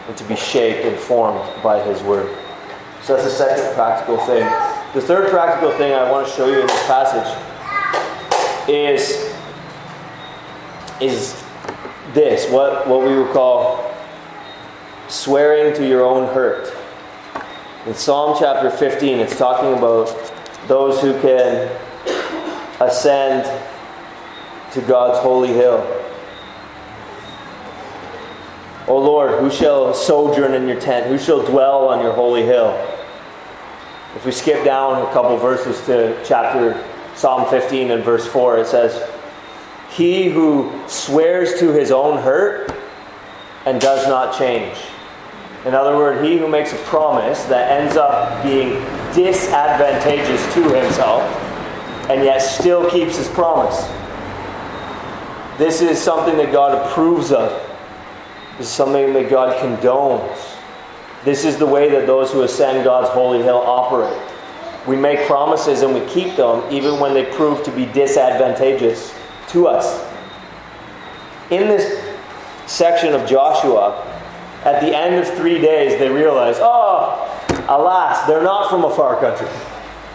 and 0.09 0.17
to 0.17 0.25
be 0.25 0.37
shaped 0.37 0.85
and 0.85 0.97
formed 0.97 1.63
by 1.63 1.83
His 1.83 2.03
Word. 2.03 2.37
So 3.03 3.15
that's 3.15 3.25
the 3.25 3.31
second 3.31 3.75
practical 3.75 4.19
thing. 4.19 4.45
The 4.95 5.01
third 5.01 5.31
practical 5.31 5.73
thing 5.73 5.93
I 5.93 6.11
want 6.11 6.27
to 6.27 6.33
show 6.33 6.49
you 6.49 6.61
in 6.61 6.67
this 6.67 6.87
passage 6.87 7.43
is, 8.69 9.35
is 11.01 11.43
this 12.15 12.51
what, 12.51 12.87
what 12.89 13.07
we 13.07 13.17
would 13.17 13.33
call 13.33 13.95
swearing 15.09 15.75
to 15.77 15.87
your 15.87 16.05
own 16.05 16.33
hurt. 16.35 16.75
In 17.87 17.95
Psalm 17.95 18.37
chapter 18.39 18.71
15, 18.71 19.19
it's 19.21 19.39
talking 19.39 19.79
about 19.79 20.09
those 20.67 21.01
who 21.01 21.13
can 21.21 21.71
ascend 22.81 23.45
to 24.77 24.83
God's 24.83 25.19
holy 25.21 25.49
hill. 25.49 25.81
O 28.87 28.99
Lord, 28.99 29.41
who 29.41 29.51
shall 29.51 29.95
sojourn 29.95 30.53
in 30.53 30.69
your 30.69 30.79
tent? 30.79 31.07
Who 31.07 31.19
shall 31.19 31.43
dwell 31.43 31.89
on 31.89 32.03
your 32.03 32.13
holy 32.13 32.43
hill? 32.43 32.71
If 34.15 34.27
we 34.27 34.33
skip 34.33 34.65
down 34.67 35.01
a 35.01 35.13
couple 35.15 35.37
verses 35.39 35.85
to 35.87 36.23
chapter 36.27 36.85
Psalm 37.15 37.49
15 37.49 37.91
and 37.91 38.05
verse 38.05 38.27
4, 38.27 38.59
it 38.59 38.67
says, 38.67 39.11
He 39.91 40.29
who 40.29 40.71
swears 40.87 41.59
to 41.59 41.73
his 41.73 41.91
own 41.91 42.19
hurt 42.19 42.71
and 43.65 43.81
does 43.81 44.07
not 44.07 44.39
change. 44.39 44.77
In 45.65 45.75
other 45.75 45.97
words, 45.97 46.23
he 46.23 46.37
who 46.37 46.49
makes 46.49 46.75
a 46.75 46.79
promise 46.85 47.45
that 47.47 47.81
ends 47.81 47.97
up 47.97 48.43
being 48.43 48.75
disadvantageous 49.15 50.53
to 50.53 50.63
himself 50.63 51.23
and 52.11 52.23
yet 52.23 52.41
still 52.41 52.89
keeps 52.91 53.17
his 53.17 53.29
promise. 53.29 53.89
This 55.59 55.81
is 55.81 56.01
something 56.01 56.37
that 56.37 56.53
God 56.53 56.87
approves 56.87 57.33
of. 57.33 57.51
This 58.59 58.69
is 58.69 58.73
something 58.73 59.13
that 59.15 59.31
God 59.31 59.57
condones. 59.63 60.55
This 61.25 61.45
is 61.45 61.57
the 61.57 61.67
way 61.67 61.89
that 61.91 62.07
those 62.07 62.31
who 62.31 62.43
ascend 62.43 62.85
God's 62.85 63.09
holy 63.09 63.43
hill 63.43 63.57
operate. 63.57 64.17
We 64.87 64.97
make 64.97 65.27
promises 65.27 65.83
and 65.83 65.95
we 65.95 66.07
keep 66.07 66.37
them 66.37 66.63
even 66.71 67.01
when 67.01 67.15
they 67.15 67.25
prove 67.25 67.65
to 67.65 67.73
be 67.73 67.87
disadvantageous 67.87 69.15
to 69.49 69.67
us. 69.67 70.05
In 71.51 71.69
this 71.69 72.05
section 72.67 73.15
of 73.15 73.29
Joshua, 73.29 74.03
at 74.65 74.81
the 74.81 74.97
end 74.97 75.17
of 75.17 75.33
three 75.35 75.61
days, 75.61 75.99
they 75.99 76.09
realize, 76.09 76.57
oh, 76.59 77.23
alas, 77.69 78.27
they're 78.27 78.43
not 78.43 78.69
from 78.69 78.85
a 78.85 78.95
far 78.95 79.19
country. 79.19 79.49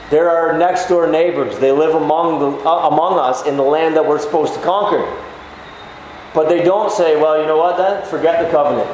They're 0.09 0.29
our 0.29 0.57
next 0.57 0.87
door 0.87 1.07
neighbors. 1.07 1.57
They 1.59 1.71
live 1.71 1.95
among, 1.95 2.39
the, 2.39 2.67
uh, 2.67 2.89
among 2.89 3.17
us 3.17 3.45
in 3.45 3.55
the 3.55 3.63
land 3.63 3.95
that 3.95 4.05
we're 4.05 4.19
supposed 4.19 4.53
to 4.53 4.61
conquer. 4.61 5.05
But 6.33 6.47
they 6.47 6.63
don't 6.63 6.91
say, 6.91 7.19
well, 7.19 7.39
you 7.39 7.47
know 7.47 7.57
what 7.57 7.77
then? 7.77 8.07
Forget 8.09 8.43
the 8.43 8.49
covenant. 8.51 8.89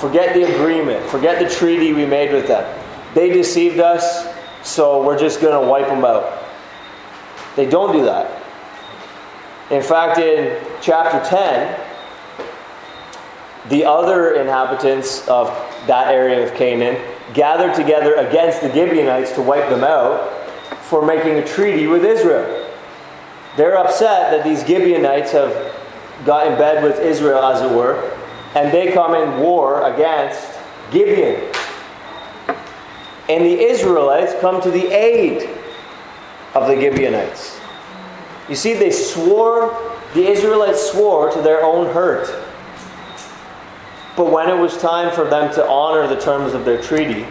Forget 0.00 0.34
the 0.34 0.44
agreement. 0.54 1.04
Forget 1.06 1.46
the 1.46 1.54
treaty 1.54 1.92
we 1.92 2.06
made 2.06 2.32
with 2.32 2.46
them. 2.46 2.64
They 3.14 3.30
deceived 3.30 3.80
us, 3.80 4.26
so 4.62 5.04
we're 5.04 5.18
just 5.18 5.40
going 5.40 5.60
to 5.60 5.70
wipe 5.70 5.88
them 5.88 6.04
out. 6.04 6.42
They 7.54 7.68
don't 7.68 7.92
do 7.92 8.04
that. 8.04 8.42
In 9.70 9.82
fact, 9.82 10.18
in 10.18 10.58
chapter 10.80 11.22
10, 11.28 11.80
the 13.68 13.84
other 13.84 14.34
inhabitants 14.34 15.28
of 15.28 15.48
that 15.86 16.08
area 16.08 16.46
of 16.46 16.54
Canaan 16.54 16.96
gathered 17.34 17.74
together 17.74 18.14
against 18.14 18.62
the 18.62 18.72
Gibeonites 18.72 19.32
to 19.32 19.42
wipe 19.42 19.68
them 19.68 19.84
out 19.84 20.32
for 20.82 21.04
making 21.04 21.38
a 21.38 21.46
treaty 21.46 21.86
with 21.86 22.04
Israel. 22.04 22.68
They're 23.56 23.76
upset 23.76 24.30
that 24.30 24.44
these 24.44 24.66
Gibeonites 24.66 25.32
have 25.32 25.52
got 26.24 26.46
in 26.46 26.58
bed 26.58 26.82
with 26.82 26.98
Israel, 27.00 27.42
as 27.44 27.62
it 27.62 27.74
were, 27.74 28.16
and 28.54 28.72
they 28.72 28.92
come 28.92 29.14
in 29.14 29.40
war 29.40 29.82
against 29.92 30.58
Gibeon. 30.90 31.52
And 33.28 33.44
the 33.44 33.60
Israelites 33.60 34.34
come 34.40 34.60
to 34.62 34.70
the 34.70 34.86
aid 34.88 35.48
of 36.54 36.66
the 36.66 36.80
Gibeonites. 36.80 37.60
You 38.48 38.56
see, 38.56 38.74
they 38.74 38.90
swore, 38.90 39.78
the 40.14 40.26
Israelites 40.26 40.90
swore 40.90 41.30
to 41.30 41.40
their 41.40 41.62
own 41.62 41.94
hurt. 41.94 42.28
But 44.16 44.32
when 44.32 44.48
it 44.48 44.58
was 44.58 44.76
time 44.76 45.14
for 45.14 45.24
them 45.24 45.54
to 45.54 45.66
honor 45.68 46.08
the 46.08 46.20
terms 46.20 46.52
of 46.52 46.64
their 46.64 46.82
treaty, 46.82 47.24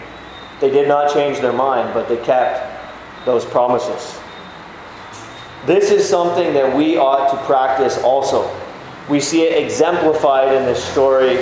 they 0.61 0.69
did 0.69 0.87
not 0.87 1.13
change 1.13 1.39
their 1.39 1.53
mind, 1.53 1.93
but 1.93 2.07
they 2.07 2.17
kept 2.17 3.25
those 3.25 3.43
promises. 3.45 4.17
This 5.65 5.91
is 5.91 6.07
something 6.07 6.53
that 6.53 6.75
we 6.75 6.97
ought 6.97 7.31
to 7.31 7.45
practice 7.45 7.97
also. 8.01 8.49
We 9.09 9.19
see 9.19 9.41
it 9.41 9.63
exemplified 9.63 10.53
in 10.53 10.65
the 10.65 10.75
story 10.75 11.39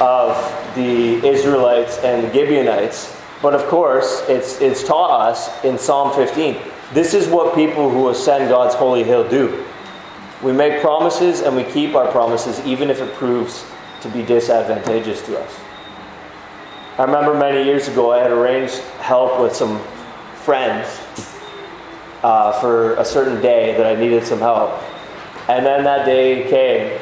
of 0.00 0.36
the 0.74 1.26
Israelites 1.26 1.98
and 1.98 2.24
the 2.24 2.32
Gibeonites. 2.32 3.16
But 3.40 3.54
of 3.54 3.66
course, 3.68 4.22
it's, 4.28 4.60
it's 4.60 4.84
taught 4.84 5.10
us 5.10 5.64
in 5.64 5.78
Psalm 5.78 6.14
15. 6.14 6.58
This 6.92 7.14
is 7.14 7.26
what 7.26 7.54
people 7.54 7.88
who 7.88 8.10
ascend 8.10 8.50
God's 8.50 8.74
holy 8.74 9.02
hill 9.02 9.26
do. 9.26 9.64
We 10.42 10.52
make 10.52 10.82
promises 10.82 11.40
and 11.40 11.56
we 11.56 11.64
keep 11.64 11.94
our 11.94 12.10
promises 12.10 12.60
even 12.66 12.90
if 12.90 13.00
it 13.00 13.14
proves 13.14 13.64
to 14.02 14.08
be 14.10 14.22
disadvantageous 14.22 15.24
to 15.26 15.38
us. 15.38 15.58
I 16.98 17.04
remember 17.04 17.32
many 17.32 17.64
years 17.64 17.88
ago 17.88 18.12
I 18.12 18.18
had 18.18 18.30
arranged 18.30 18.78
help 19.00 19.40
with 19.40 19.56
some 19.56 19.82
friends 20.44 21.00
uh, 22.22 22.60
for 22.60 22.94
a 22.96 23.04
certain 23.04 23.40
day 23.40 23.74
that 23.78 23.86
I 23.86 23.98
needed 23.98 24.24
some 24.24 24.40
help. 24.40 24.82
And 25.50 25.66
then 25.66 25.82
that 25.82 26.06
day 26.06 26.48
came 26.48 26.96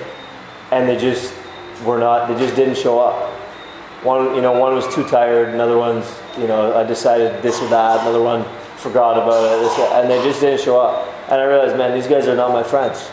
and 0.72 0.88
they 0.88 0.96
just 0.96 1.34
were 1.84 1.98
not, 1.98 2.28
they 2.28 2.38
just 2.38 2.56
didn't 2.56 2.78
show 2.78 2.98
up. 2.98 3.30
One, 4.02 4.34
you 4.34 4.40
know, 4.40 4.58
one 4.58 4.74
was 4.74 4.92
too 4.94 5.06
tired, 5.06 5.50
another 5.50 5.76
one's, 5.76 6.18
you 6.38 6.46
know, 6.46 6.74
I 6.74 6.82
decided 6.82 7.42
this 7.42 7.60
or 7.60 7.68
that, 7.68 8.00
another 8.00 8.22
one 8.22 8.44
forgot 8.78 9.18
about 9.18 9.44
it, 9.44 9.60
this, 9.60 9.78
and 9.92 10.10
they 10.10 10.22
just 10.24 10.40
didn't 10.40 10.62
show 10.62 10.80
up. 10.80 11.06
And 11.30 11.38
I 11.42 11.44
realized, 11.44 11.76
man, 11.76 11.92
these 11.92 12.08
guys 12.08 12.26
are 12.26 12.34
not 12.34 12.52
my 12.52 12.62
friends. 12.62 13.10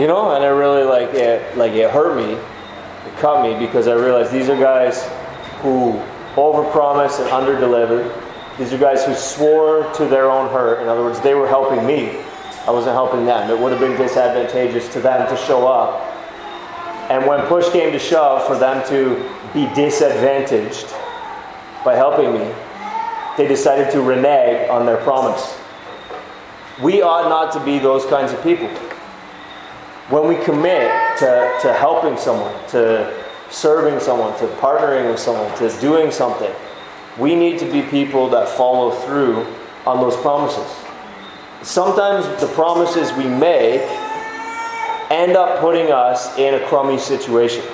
You 0.00 0.08
know, 0.08 0.34
and 0.34 0.44
it 0.44 0.48
really 0.48 0.82
like 0.82 1.14
it, 1.14 1.56
like 1.56 1.72
it 1.74 1.88
hurt 1.92 2.16
me, 2.16 2.32
it 2.32 3.16
cut 3.18 3.40
me 3.40 3.64
because 3.64 3.86
I 3.86 3.94
realized 3.94 4.32
these 4.32 4.48
are 4.48 4.58
guys 4.58 5.04
who 5.60 5.92
overpromised 6.34 7.20
and 7.20 7.30
underdelivered. 7.30 8.58
These 8.58 8.72
are 8.72 8.78
guys 8.78 9.04
who 9.04 9.14
swore 9.14 9.92
to 9.92 10.06
their 10.06 10.28
own 10.28 10.50
hurt. 10.50 10.82
In 10.82 10.88
other 10.88 11.04
words, 11.04 11.20
they 11.20 11.34
were 11.34 11.46
helping 11.46 11.86
me. 11.86 12.23
I 12.66 12.70
wasn't 12.70 12.94
helping 12.94 13.26
them. 13.26 13.50
It 13.50 13.58
would 13.58 13.72
have 13.72 13.80
been 13.80 13.96
disadvantageous 13.98 14.90
to 14.94 15.00
them 15.00 15.28
to 15.28 15.36
show 15.36 15.66
up. 15.66 16.00
And 17.10 17.26
when 17.26 17.46
push 17.46 17.68
came 17.70 17.92
to 17.92 17.98
shove 17.98 18.46
for 18.46 18.56
them 18.56 18.86
to 18.88 19.30
be 19.52 19.66
disadvantaged 19.74 20.86
by 21.84 21.94
helping 21.94 22.32
me, 22.32 22.54
they 23.36 23.46
decided 23.46 23.90
to 23.92 24.00
renege 24.00 24.70
on 24.70 24.86
their 24.86 24.96
promise. 24.98 25.58
We 26.82 27.02
ought 27.02 27.28
not 27.28 27.52
to 27.52 27.64
be 27.64 27.78
those 27.78 28.06
kinds 28.06 28.32
of 28.32 28.42
people. 28.42 28.68
When 30.08 30.26
we 30.26 30.42
commit 30.42 30.90
to, 31.18 31.58
to 31.62 31.72
helping 31.74 32.16
someone, 32.16 32.54
to 32.68 33.22
serving 33.50 34.00
someone, 34.00 34.38
to 34.38 34.46
partnering 34.56 35.10
with 35.10 35.20
someone, 35.20 35.54
to 35.58 35.68
doing 35.80 36.10
something, 36.10 36.52
we 37.18 37.34
need 37.34 37.58
to 37.58 37.70
be 37.70 37.82
people 37.82 38.30
that 38.30 38.48
follow 38.48 38.90
through 38.90 39.46
on 39.86 40.00
those 40.00 40.16
promises. 40.16 40.83
Sometimes 41.64 42.26
the 42.42 42.46
promises 42.48 43.10
we 43.14 43.24
make 43.26 43.80
end 45.10 45.34
up 45.34 45.60
putting 45.60 45.90
us 45.90 46.36
in 46.36 46.52
a 46.52 46.66
crummy 46.66 46.98
situation. 46.98 47.64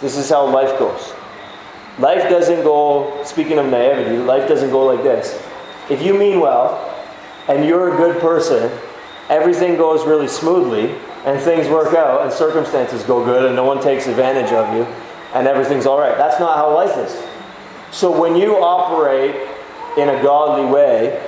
This 0.00 0.16
is 0.16 0.28
how 0.28 0.44
life 0.46 0.76
goes. 0.76 1.14
Life 2.00 2.28
doesn't 2.28 2.64
go, 2.64 3.22
speaking 3.24 3.58
of 3.58 3.66
naivety, 3.66 4.16
life 4.16 4.48
doesn't 4.48 4.70
go 4.70 4.84
like 4.84 5.04
this. 5.04 5.40
If 5.88 6.02
you 6.02 6.18
mean 6.18 6.40
well 6.40 6.92
and 7.46 7.64
you're 7.64 7.94
a 7.94 7.96
good 7.96 8.20
person, 8.20 8.76
everything 9.28 9.76
goes 9.76 10.04
really 10.04 10.26
smoothly 10.26 10.96
and 11.26 11.40
things 11.40 11.68
work 11.68 11.94
out 11.94 12.22
and 12.22 12.32
circumstances 12.32 13.04
go 13.04 13.24
good 13.24 13.44
and 13.44 13.54
no 13.54 13.62
one 13.62 13.80
takes 13.80 14.08
advantage 14.08 14.50
of 14.52 14.74
you 14.74 14.82
and 15.32 15.46
everything's 15.46 15.86
all 15.86 16.00
right. 16.00 16.18
That's 16.18 16.40
not 16.40 16.56
how 16.56 16.74
life 16.74 16.98
is. 16.98 17.24
So 17.92 18.10
when 18.20 18.34
you 18.34 18.56
operate 18.56 19.36
in 19.96 20.08
a 20.08 20.20
godly 20.24 20.64
way 20.64 21.22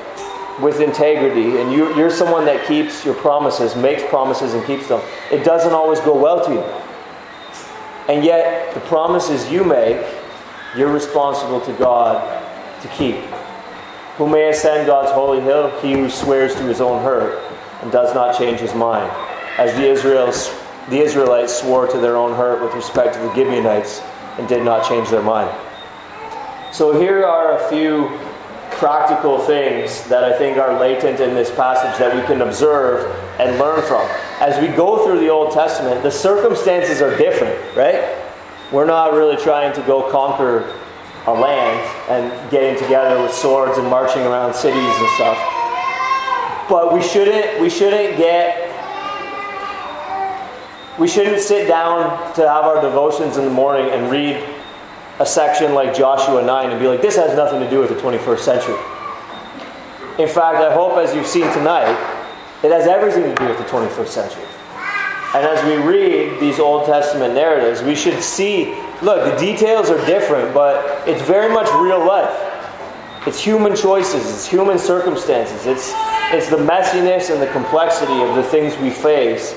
with 0.60 0.80
integrity 0.80 1.58
and 1.58 1.72
you, 1.72 1.94
you're 1.96 2.10
someone 2.10 2.44
that 2.46 2.66
keeps 2.66 3.04
your 3.04 3.14
promises, 3.14 3.76
makes 3.76 4.02
promises 4.04 4.54
and 4.54 4.64
keeps 4.64 4.88
them, 4.88 5.00
it 5.30 5.44
doesn't 5.44 5.72
always 5.72 6.00
go 6.00 6.16
well 6.16 6.44
to 6.44 6.52
you. 6.52 6.64
And 8.08 8.24
yet, 8.24 8.72
the 8.74 8.80
promises 8.80 9.50
you 9.50 9.64
make 9.64 10.06
you're 10.76 10.92
responsible 10.92 11.60
to 11.62 11.72
God 11.72 12.22
to 12.82 12.88
keep. 12.88 13.16
Who 14.16 14.28
may 14.28 14.48
ascend 14.48 14.86
God's 14.86 15.10
holy 15.10 15.40
hill? 15.40 15.70
He 15.80 15.92
who 15.92 16.10
swears 16.10 16.54
to 16.54 16.62
his 16.62 16.80
own 16.80 17.02
hurt 17.02 17.42
and 17.82 17.90
does 17.90 18.14
not 18.14 18.38
change 18.38 18.60
his 18.60 18.74
mind. 18.74 19.10
As 19.58 19.74
the, 19.74 19.86
Israels, 19.86 20.50
the 20.90 20.98
Israelites 20.98 21.54
swore 21.54 21.86
to 21.86 21.98
their 21.98 22.16
own 22.16 22.34
hurt 22.34 22.62
with 22.62 22.74
respect 22.74 23.14
to 23.14 23.20
the 23.20 23.34
Gibeonites 23.34 24.00
and 24.38 24.46
did 24.46 24.64
not 24.64 24.86
change 24.86 25.08
their 25.08 25.22
mind. 25.22 25.50
So 26.72 26.98
here 26.98 27.24
are 27.24 27.58
a 27.58 27.68
few 27.70 28.08
practical 28.78 29.38
things 29.38 30.02
that 30.08 30.24
I 30.24 30.36
think 30.38 30.58
are 30.58 30.78
latent 30.78 31.20
in 31.20 31.34
this 31.34 31.50
passage 31.50 31.98
that 31.98 32.14
we 32.14 32.22
can 32.26 32.42
observe 32.42 33.10
and 33.40 33.58
learn 33.58 33.82
from. 33.82 34.06
As 34.40 34.60
we 34.60 34.68
go 34.74 35.04
through 35.04 35.20
the 35.20 35.28
Old 35.28 35.52
Testament, 35.52 36.02
the 36.02 36.10
circumstances 36.10 37.00
are 37.00 37.16
different, 37.16 37.54
right? 37.76 38.16
We're 38.72 38.86
not 38.86 39.12
really 39.12 39.36
trying 39.36 39.74
to 39.74 39.82
go 39.82 40.10
conquer 40.10 40.74
a 41.26 41.32
land 41.32 41.80
and 42.08 42.50
getting 42.50 42.80
together 42.80 43.20
with 43.22 43.32
swords 43.32 43.78
and 43.78 43.88
marching 43.88 44.22
around 44.22 44.54
cities 44.54 44.76
and 44.76 45.08
stuff. 45.16 45.38
But 46.68 46.92
we 46.92 47.02
shouldn't 47.02 47.60
we 47.60 47.70
shouldn't 47.70 48.16
get 48.16 48.62
we 50.98 51.08
shouldn't 51.08 51.40
sit 51.40 51.68
down 51.68 52.34
to 52.34 52.48
have 52.48 52.64
our 52.64 52.80
devotions 52.80 53.36
in 53.36 53.44
the 53.44 53.50
morning 53.50 53.90
and 53.90 54.10
read 54.10 54.55
a 55.18 55.26
section 55.26 55.74
like 55.74 55.94
Joshua 55.94 56.44
9 56.44 56.70
and 56.70 56.80
be 56.80 56.86
like, 56.86 57.00
this 57.00 57.16
has 57.16 57.34
nothing 57.36 57.60
to 57.60 57.70
do 57.70 57.80
with 57.80 57.88
the 57.88 57.96
21st 57.96 58.38
century. 58.40 58.78
In 60.18 60.28
fact, 60.28 60.58
I 60.58 60.72
hope 60.72 60.96
as 60.98 61.14
you've 61.14 61.26
seen 61.26 61.50
tonight, 61.52 61.92
it 62.62 62.70
has 62.70 62.86
everything 62.86 63.22
to 63.22 63.34
do 63.34 63.48
with 63.48 63.58
the 63.58 63.64
21st 63.64 64.08
century. 64.08 64.44
And 65.34 65.44
as 65.44 65.62
we 65.64 65.76
read 65.76 66.40
these 66.40 66.58
Old 66.58 66.86
Testament 66.86 67.34
narratives, 67.34 67.82
we 67.82 67.94
should 67.94 68.22
see 68.22 68.74
look, 69.02 69.30
the 69.30 69.36
details 69.38 69.90
are 69.90 70.04
different, 70.06 70.54
but 70.54 71.06
it's 71.06 71.22
very 71.22 71.52
much 71.52 71.68
real 71.80 72.04
life. 72.04 72.34
It's 73.26 73.40
human 73.40 73.74
choices, 73.74 74.26
it's 74.28 74.46
human 74.46 74.78
circumstances, 74.78 75.66
it's, 75.66 75.92
it's 76.32 76.48
the 76.48 76.56
messiness 76.56 77.30
and 77.30 77.42
the 77.42 77.48
complexity 77.48 78.22
of 78.22 78.36
the 78.36 78.42
things 78.44 78.76
we 78.78 78.90
face 78.90 79.54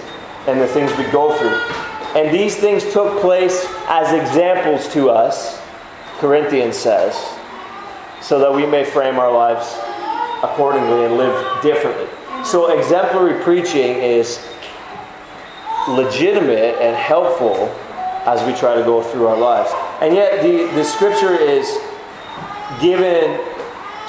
and 0.48 0.60
the 0.60 0.68
things 0.68 0.92
we 0.98 1.04
go 1.12 1.38
through. 1.38 1.89
And 2.16 2.34
these 2.34 2.56
things 2.56 2.84
took 2.92 3.22
place 3.22 3.66
as 3.88 4.14
examples 4.14 4.92
to 4.94 5.10
us, 5.10 5.62
Corinthians 6.20 6.76
says, 6.76 7.16
so 8.22 8.40
that 8.40 8.54
we 8.54 8.66
may 8.66 8.84
frame 8.84 9.20
our 9.20 9.32
lives 9.32 9.76
accordingly 10.44 11.06
and 11.06 11.18
live 11.18 11.62
differently. 11.62 12.08
So, 12.44 12.78
exemplary 12.78 13.44
preaching 13.44 13.98
is 13.98 14.40
legitimate 15.88 16.76
and 16.82 16.96
helpful 16.96 17.68
as 18.26 18.46
we 18.46 18.58
try 18.58 18.76
to 18.76 18.84
go 18.84 19.02
through 19.04 19.28
our 19.28 19.38
lives. 19.38 19.70
And 20.02 20.16
yet, 20.16 20.42
the, 20.42 20.66
the 20.76 20.84
scripture 20.84 21.34
is 21.36 21.70
given 22.82 23.40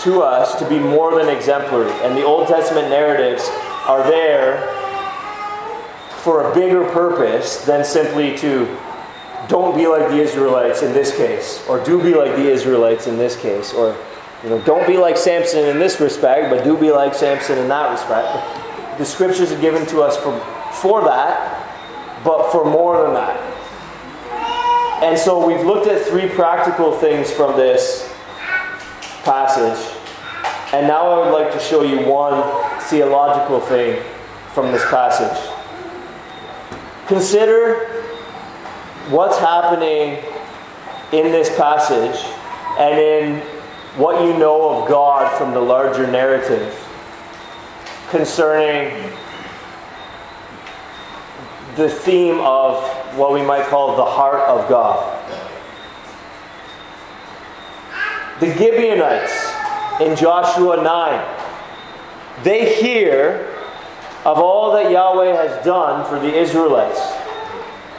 to 0.00 0.22
us 0.22 0.58
to 0.58 0.68
be 0.68 0.78
more 0.78 1.14
than 1.14 1.34
exemplary. 1.34 1.90
And 2.02 2.16
the 2.16 2.24
Old 2.24 2.48
Testament 2.48 2.88
narratives 2.88 3.46
are 3.86 4.02
there 4.04 4.68
for 6.22 6.50
a 6.50 6.54
bigger 6.54 6.84
purpose 6.90 7.64
than 7.64 7.84
simply 7.84 8.36
to 8.38 8.66
don't 9.48 9.76
be 9.76 9.86
like 9.86 10.08
the 10.08 10.20
Israelites 10.20 10.82
in 10.82 10.92
this 10.92 11.16
case, 11.16 11.64
or 11.68 11.82
do 11.82 12.02
be 12.02 12.14
like 12.14 12.36
the 12.36 12.48
Israelites 12.48 13.06
in 13.06 13.16
this 13.16 13.36
case, 13.36 13.72
or 13.72 13.96
you 14.42 14.48
know, 14.48 14.60
don't 14.62 14.86
be 14.86 14.96
like 14.96 15.16
Samson 15.18 15.66
in 15.66 15.78
this 15.78 16.00
respect, 16.00 16.50
but 16.50 16.64
do 16.64 16.76
be 16.76 16.90
like 16.90 17.14
Samson 17.14 17.58
in 17.58 17.68
that 17.68 17.90
respect. 17.90 18.98
The 18.98 19.04
scriptures 19.04 19.52
are 19.52 19.60
given 19.60 19.86
to 19.86 20.00
us 20.00 20.16
for, 20.16 20.38
for 20.72 21.04
that, 21.04 22.22
but 22.24 22.50
for 22.50 22.64
more 22.64 23.02
than 23.02 23.14
that. 23.14 23.38
And 25.02 25.18
so 25.18 25.46
we've 25.46 25.64
looked 25.64 25.86
at 25.88 26.06
three 26.06 26.28
practical 26.28 26.92
things 26.92 27.30
from 27.30 27.56
this 27.56 28.10
passage. 29.24 29.96
And 30.72 30.86
now 30.86 31.10
I 31.10 31.24
would 31.24 31.32
like 31.32 31.52
to 31.52 31.58
show 31.58 31.82
you 31.82 32.06
one 32.06 32.42
theological 32.84 33.60
thing 33.60 34.02
from 34.54 34.72
this 34.72 34.84
passage. 34.86 35.49
Consider 37.10 37.88
what's 39.08 39.36
happening 39.36 40.22
in 41.10 41.32
this 41.32 41.48
passage 41.56 42.24
and 42.78 43.00
in 43.00 43.40
what 43.98 44.22
you 44.22 44.38
know 44.38 44.70
of 44.70 44.88
God 44.88 45.36
from 45.36 45.52
the 45.52 45.58
larger 45.58 46.06
narrative 46.06 46.72
concerning 48.10 49.12
the 51.74 51.88
theme 51.88 52.38
of 52.38 52.80
what 53.16 53.32
we 53.32 53.42
might 53.42 53.66
call 53.66 53.96
the 53.96 54.04
heart 54.04 54.48
of 54.48 54.68
God. 54.68 55.16
The 58.38 58.56
Gibeonites 58.56 59.52
in 60.00 60.14
Joshua 60.14 60.80
9, 60.80 62.44
they 62.44 62.80
hear 62.80 63.49
of 64.24 64.38
all 64.38 64.72
that 64.72 64.90
Yahweh 64.90 65.34
has 65.34 65.64
done 65.64 66.06
for 66.08 66.18
the 66.18 66.34
Israelites, 66.34 67.00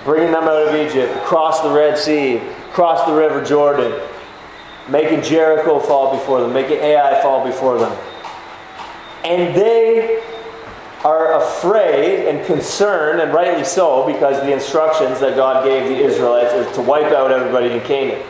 bringing 0.04 0.32
them 0.32 0.44
out 0.44 0.68
of 0.68 0.76
Egypt, 0.76 1.16
across 1.18 1.62
the 1.62 1.70
Red 1.70 1.98
Sea, 1.98 2.38
across 2.70 3.06
the 3.08 3.14
River 3.14 3.44
Jordan, 3.44 4.00
making 4.88 5.24
Jericho 5.24 5.80
fall 5.80 6.16
before 6.16 6.42
them, 6.42 6.54
making 6.54 6.78
Ai 6.78 7.22
fall 7.22 7.46
before 7.46 7.80
them. 7.80 7.92
And 9.24 9.56
they 9.56 10.22
are 11.04 11.42
afraid 11.42 12.28
and 12.28 12.46
concerned, 12.46 13.20
and 13.22 13.34
rightly 13.34 13.64
so, 13.64 14.06
because 14.06 14.40
the 14.42 14.52
instructions 14.52 15.20
that 15.20 15.36
God 15.36 15.66
gave 15.66 15.90
the 15.90 16.04
Israelites 16.04 16.54
is 16.54 16.76
to 16.76 16.82
wipe 16.82 17.12
out 17.12 17.32
everybody 17.32 17.72
in 17.72 17.82
Canaan. 17.82 18.24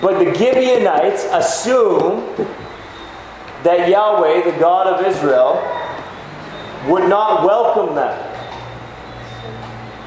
But 0.00 0.18
the 0.18 0.32
Gibeonites 0.34 1.24
assume 1.32 2.36
that 3.64 3.88
Yahweh, 3.88 4.50
the 4.50 4.58
God 4.58 4.86
of 4.86 5.06
Israel, 5.06 5.56
would 6.86 7.08
not 7.08 7.44
welcome 7.44 7.94
them. 7.94 8.30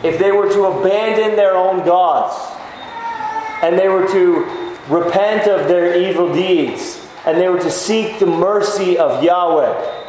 If 0.03 0.19
they 0.19 0.31
were 0.31 0.49
to 0.51 0.65
abandon 0.65 1.35
their 1.35 1.55
own 1.55 1.85
gods 1.85 2.35
and 3.63 3.77
they 3.77 3.87
were 3.87 4.07
to 4.07 4.45
repent 4.87 5.47
of 5.47 5.67
their 5.67 5.99
evil 5.99 6.33
deeds 6.33 7.05
and 7.25 7.37
they 7.37 7.49
were 7.49 7.59
to 7.59 7.71
seek 7.71 8.19
the 8.19 8.25
mercy 8.25 8.97
of 8.97 9.23
Yahweh, 9.23 10.05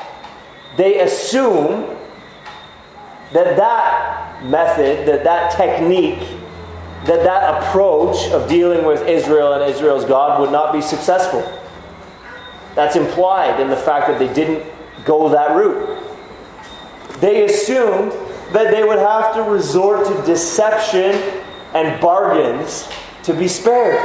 they 0.77 1.01
assume 1.01 1.97
that 3.33 3.57
that 3.57 4.45
method, 4.45 5.07
that 5.09 5.25
that 5.25 5.57
technique, 5.57 6.21
that 7.05 7.25
that 7.25 7.63
approach 7.63 8.31
of 8.31 8.49
dealing 8.49 8.85
with 8.85 9.07
Israel 9.09 9.55
and 9.55 9.65
Israel's 9.65 10.05
God 10.05 10.41
would 10.41 10.53
not 10.53 10.73
be 10.73 10.81
successful. 10.81 11.43
That's 12.75 12.97
implied 12.97 13.59
in 13.61 13.69
the 13.69 13.77
fact 13.77 14.07
that 14.09 14.19
they 14.19 14.33
didn't 14.33 14.65
go 15.05 15.29
that 15.31 15.57
route. 15.57 16.08
They 17.21 17.45
assumed 17.45 18.13
that 18.53 18.71
they 18.71 18.85
would 18.85 18.99
have 18.99 19.35
to 19.35 19.43
resort 19.43 20.07
to 20.07 20.23
deception 20.27 21.15
and 21.75 22.01
bargains 22.01 22.89
to 23.25 23.35
be 23.35 23.49
spared. 23.49 23.99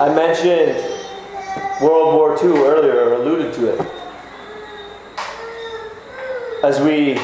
I 0.00 0.08
mentioned 0.14 0.78
World 1.82 2.14
War 2.14 2.32
II 2.42 2.58
earlier, 2.58 3.10
or 3.10 3.14
alluded 3.14 3.52
to 3.54 3.74
it. 3.74 3.80
As 6.64 6.80
we, 6.80 7.18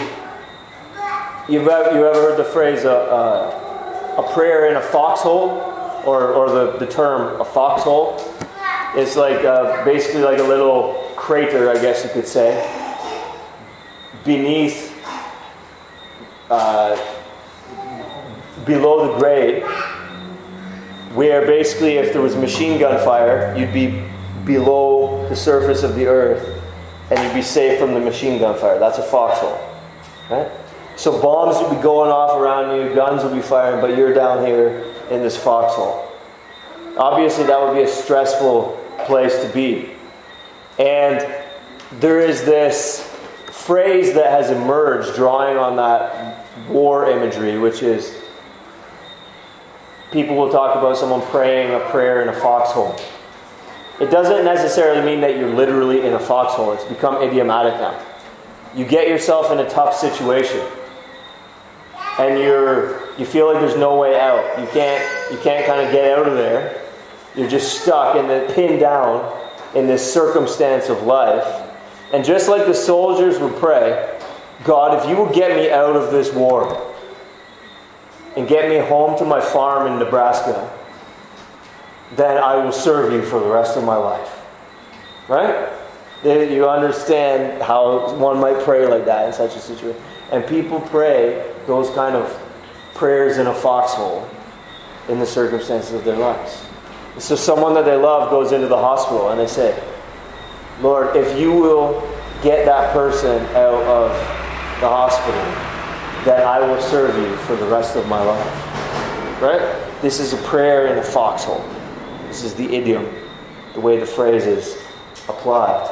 you've 1.48 1.68
ever, 1.68 1.96
you 1.96 2.06
ever 2.06 2.20
heard 2.20 2.38
the 2.38 2.44
phrase 2.44 2.84
uh, 2.84 2.92
uh, 2.94 4.22
a 4.22 4.34
prayer 4.34 4.68
in 4.68 4.76
a 4.76 4.82
foxhole, 4.82 5.62
or, 6.04 6.34
or 6.34 6.50
the, 6.50 6.78
the 6.78 6.86
term 6.86 7.40
a 7.40 7.44
foxhole? 7.44 8.22
It's 8.94 9.16
like 9.16 9.44
uh, 9.44 9.84
basically 9.84 10.22
like 10.22 10.38
a 10.38 10.42
little 10.42 11.05
crater, 11.26 11.68
I 11.68 11.74
guess 11.82 12.04
you 12.04 12.10
could 12.10 12.28
say, 12.28 12.54
beneath, 14.24 14.96
uh, 16.48 16.96
below 18.64 19.12
the 19.12 19.18
grade 19.18 19.64
where 21.16 21.44
basically 21.44 21.94
if 21.94 22.12
there 22.12 22.22
was 22.22 22.36
machine 22.36 22.78
gun 22.78 23.04
fire, 23.04 23.52
you'd 23.58 23.72
be 23.72 24.04
below 24.44 25.28
the 25.28 25.34
surface 25.34 25.82
of 25.82 25.96
the 25.96 26.06
earth 26.06 26.62
and 27.10 27.18
you'd 27.18 27.34
be 27.34 27.42
safe 27.42 27.80
from 27.80 27.92
the 27.92 27.98
machine 27.98 28.38
gun 28.38 28.56
fire. 28.56 28.78
That's 28.78 28.98
a 28.98 29.02
foxhole. 29.02 29.58
Right? 30.30 30.48
So 30.94 31.20
bombs 31.20 31.60
would 31.60 31.76
be 31.76 31.82
going 31.82 32.12
off 32.12 32.40
around 32.40 32.76
you, 32.76 32.94
guns 32.94 33.24
would 33.24 33.34
be 33.34 33.42
firing, 33.42 33.80
but 33.80 33.98
you're 33.98 34.14
down 34.14 34.46
here 34.46 34.94
in 35.10 35.22
this 35.22 35.36
foxhole. 35.36 36.08
Obviously, 36.96 37.42
that 37.46 37.60
would 37.60 37.74
be 37.74 37.82
a 37.82 37.88
stressful 37.88 38.80
place 39.06 39.42
to 39.42 39.48
be. 39.48 39.95
And 40.78 41.44
there 42.00 42.20
is 42.20 42.44
this 42.44 43.02
phrase 43.50 44.14
that 44.14 44.30
has 44.30 44.50
emerged 44.50 45.14
drawing 45.14 45.56
on 45.56 45.76
that 45.76 46.46
war 46.68 47.10
imagery, 47.10 47.58
which 47.58 47.82
is 47.82 48.22
people 50.12 50.36
will 50.36 50.50
talk 50.50 50.76
about 50.76 50.96
someone 50.96 51.22
praying 51.22 51.74
a 51.74 51.80
prayer 51.90 52.22
in 52.22 52.28
a 52.28 52.32
foxhole. 52.32 52.96
It 54.00 54.10
doesn't 54.10 54.44
necessarily 54.44 55.04
mean 55.04 55.20
that 55.22 55.38
you're 55.38 55.52
literally 55.54 56.06
in 56.06 56.12
a 56.12 56.18
foxhole, 56.18 56.72
it's 56.72 56.84
become 56.84 57.22
idiomatic 57.22 57.74
now. 57.74 57.98
You 58.74 58.84
get 58.84 59.08
yourself 59.08 59.50
in 59.50 59.58
a 59.58 59.68
tough 59.70 59.96
situation 59.96 60.60
and 62.18 62.38
you're 62.38 63.06
you 63.18 63.24
feel 63.24 63.50
like 63.50 63.60
there's 63.60 63.76
no 63.76 63.96
way 63.96 64.20
out. 64.20 64.58
You 64.60 64.66
can't 64.68 65.32
you 65.32 65.38
can't 65.38 65.66
kind 65.66 65.84
of 65.84 65.92
get 65.92 66.18
out 66.18 66.28
of 66.28 66.34
there. 66.34 66.82
You're 67.34 67.48
just 67.48 67.82
stuck 67.82 68.16
and 68.16 68.28
then 68.28 68.52
pinned 68.52 68.80
down 68.80 69.45
in 69.76 69.86
this 69.86 70.12
circumstance 70.12 70.88
of 70.88 71.02
life. 71.02 71.70
And 72.12 72.24
just 72.24 72.48
like 72.48 72.66
the 72.66 72.74
soldiers 72.74 73.38
would 73.38 73.54
pray, 73.56 74.18
God, 74.64 74.98
if 74.98 75.08
you 75.08 75.16
will 75.16 75.32
get 75.32 75.56
me 75.56 75.70
out 75.70 75.94
of 75.94 76.10
this 76.10 76.32
war, 76.32 76.94
and 78.36 78.46
get 78.46 78.68
me 78.68 78.76
home 78.76 79.18
to 79.18 79.24
my 79.24 79.40
farm 79.40 79.90
in 79.90 79.98
Nebraska, 79.98 80.70
then 82.16 82.36
I 82.36 82.56
will 82.56 82.72
serve 82.72 83.12
you 83.12 83.22
for 83.22 83.40
the 83.40 83.48
rest 83.48 83.76
of 83.76 83.84
my 83.84 83.96
life. 83.96 84.42
Right? 85.26 85.72
You 86.22 86.68
understand 86.68 87.62
how 87.62 88.14
one 88.16 88.38
might 88.38 88.62
pray 88.62 88.86
like 88.86 89.04
that 89.06 89.26
in 89.26 89.32
such 89.32 89.56
a 89.56 89.58
situation. 89.58 90.00
And 90.32 90.46
people 90.46 90.80
pray 90.80 91.50
those 91.66 91.90
kind 91.90 92.14
of 92.14 92.42
prayers 92.94 93.38
in 93.38 93.46
a 93.46 93.54
foxhole 93.54 94.28
in 95.08 95.18
the 95.18 95.26
circumstances 95.26 95.92
of 95.92 96.04
their 96.04 96.16
lives. 96.16 96.64
So 97.18 97.34
someone 97.34 97.74
that 97.74 97.84
they 97.84 97.96
love 97.96 98.30
goes 98.30 98.52
into 98.52 98.68
the 98.68 98.76
hospital 98.76 99.30
and 99.30 99.40
they 99.40 99.46
say, 99.46 99.82
Lord, 100.80 101.16
if 101.16 101.38
you 101.38 101.52
will 101.52 102.00
get 102.42 102.66
that 102.66 102.92
person 102.92 103.42
out 103.56 103.82
of 103.84 104.10
the 104.80 104.88
hospital, 104.88 105.40
that 106.26 106.44
I 106.44 106.60
will 106.60 106.80
serve 106.82 107.16
you 107.16 107.36
for 107.44 107.56
the 107.56 107.66
rest 107.66 107.96
of 107.96 108.06
my 108.08 108.22
life. 108.22 109.40
Right? 109.40 109.60
This 110.02 110.20
is 110.20 110.34
a 110.34 110.36
prayer 110.48 110.88
in 110.88 110.98
a 110.98 111.02
foxhole. 111.02 111.64
This 112.28 112.42
is 112.42 112.54
the 112.54 112.64
idiom, 112.64 113.08
the 113.72 113.80
way 113.80 113.98
the 113.98 114.06
phrase 114.06 114.44
is 114.44 114.76
applied. 115.28 115.88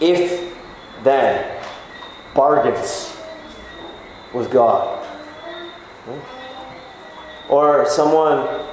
If 0.00 0.56
then 1.02 1.60
bargains 2.34 3.16
with 4.32 4.50
God, 4.50 5.04
or 7.48 7.88
someone 7.88 8.67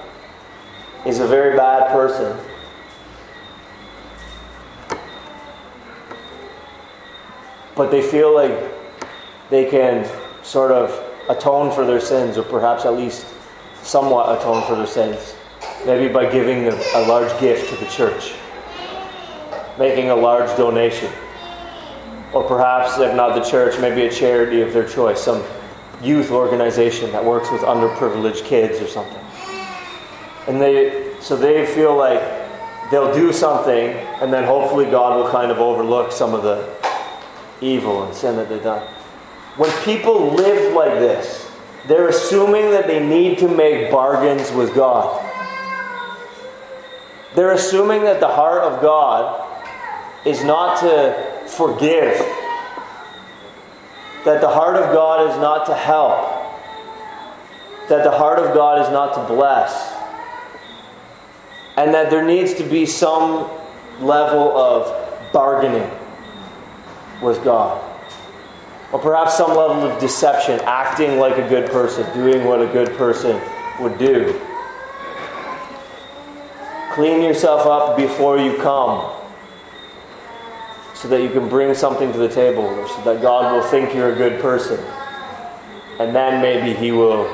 is 1.05 1.19
a 1.19 1.27
very 1.27 1.55
bad 1.55 1.91
person 1.91 2.37
but 7.75 7.91
they 7.91 8.01
feel 8.01 8.33
like 8.33 8.57
they 9.49 9.69
can 9.69 10.09
sort 10.43 10.71
of 10.71 11.03
atone 11.29 11.71
for 11.73 11.85
their 11.85 11.99
sins, 11.99 12.37
or 12.37 12.43
perhaps 12.43 12.85
at 12.85 12.93
least 12.93 13.25
somewhat 13.83 14.39
atone 14.39 14.65
for 14.67 14.75
their 14.75 14.87
sins. 14.87 15.35
Maybe 15.85 16.11
by 16.11 16.29
giving 16.31 16.67
a 16.67 16.99
large 17.07 17.39
gift 17.39 17.69
to 17.69 17.75
the 17.83 17.89
church, 17.91 18.33
making 19.77 20.09
a 20.09 20.15
large 20.15 20.55
donation. 20.57 21.11
Or 22.33 22.43
perhaps, 22.43 22.97
if 22.97 23.15
not 23.15 23.35
the 23.35 23.49
church, 23.49 23.79
maybe 23.79 24.03
a 24.03 24.11
charity 24.11 24.61
of 24.61 24.73
their 24.73 24.87
choice, 24.87 25.21
some 25.21 25.43
youth 26.01 26.31
organization 26.31 27.11
that 27.11 27.23
works 27.23 27.51
with 27.51 27.61
underprivileged 27.61 28.43
kids 28.45 28.81
or 28.81 28.87
something. 28.87 29.24
And 30.47 30.61
they, 30.61 31.13
so 31.19 31.35
they 31.35 31.65
feel 31.65 31.95
like 31.95 32.21
they'll 32.91 33.13
do 33.13 33.33
something, 33.33 33.89
and 34.21 34.31
then 34.31 34.43
hopefully 34.43 34.85
God 34.85 35.17
will 35.17 35.31
kind 35.31 35.51
of 35.51 35.59
overlook 35.59 36.11
some 36.11 36.33
of 36.33 36.43
the 36.43 36.69
evil 37.61 38.03
and 38.03 38.13
sin 38.13 38.35
that 38.35 38.49
they've 38.49 38.61
done. 38.61 38.87
When 39.57 39.71
people 39.83 40.33
live 40.33 40.73
like 40.73 40.99
this, 40.99 41.49
they're 41.87 42.09
assuming 42.09 42.71
that 42.71 42.87
they 42.87 43.05
need 43.05 43.37
to 43.39 43.47
make 43.47 43.91
bargains 43.91 44.51
with 44.51 44.75
God. 44.75 45.21
They're 47.35 47.53
assuming 47.53 48.03
that 48.03 48.19
the 48.19 48.27
heart 48.27 48.63
of 48.63 48.81
God 48.81 49.41
is 50.25 50.43
not 50.43 50.79
to 50.81 51.47
forgive, 51.47 52.17
that 54.25 54.41
the 54.41 54.49
heart 54.49 54.75
of 54.75 54.93
God 54.93 55.29
is 55.29 55.37
not 55.37 55.65
to 55.67 55.73
help, 55.75 56.31
that 57.89 58.03
the 58.03 58.11
heart 58.11 58.39
of 58.39 58.53
God 58.53 58.81
is 58.85 58.91
not 58.91 59.13
to 59.13 59.33
bless, 59.33 59.94
and 61.77 61.93
that 61.93 62.09
there 62.09 62.25
needs 62.25 62.53
to 62.55 62.63
be 62.63 62.85
some 62.85 63.49
level 63.99 64.57
of 64.57 65.31
bargaining 65.31 65.89
with 67.21 67.43
God 67.43 67.81
or 68.91 68.99
perhaps 68.99 69.35
some 69.35 69.49
level 69.49 69.83
of 69.83 69.99
deception, 69.99 70.59
acting 70.63 71.19
like 71.19 71.37
a 71.37 71.49
good 71.49 71.69
person, 71.69 72.05
doing 72.13 72.45
what 72.45 72.61
a 72.61 72.67
good 72.67 72.95
person 72.95 73.41
would 73.81 73.97
do. 73.97 74.39
Clean 76.93 77.21
yourself 77.21 77.65
up 77.65 77.97
before 77.97 78.37
you 78.37 78.55
come 78.57 79.11
so 80.93 81.09
that 81.09 81.21
you 81.21 81.29
can 81.29 81.49
bring 81.49 81.73
something 81.73 82.11
to 82.13 82.17
the 82.17 82.29
table, 82.29 82.63
or 82.63 82.87
so 82.87 83.01
that 83.03 83.21
God 83.21 83.53
will 83.53 83.69
think 83.69 83.93
you're 83.93 84.13
a 84.13 84.15
good 84.15 84.41
person. 84.41 84.79
And 85.99 86.15
then 86.15 86.41
maybe 86.41 86.73
He 86.73 86.93
will 86.93 87.27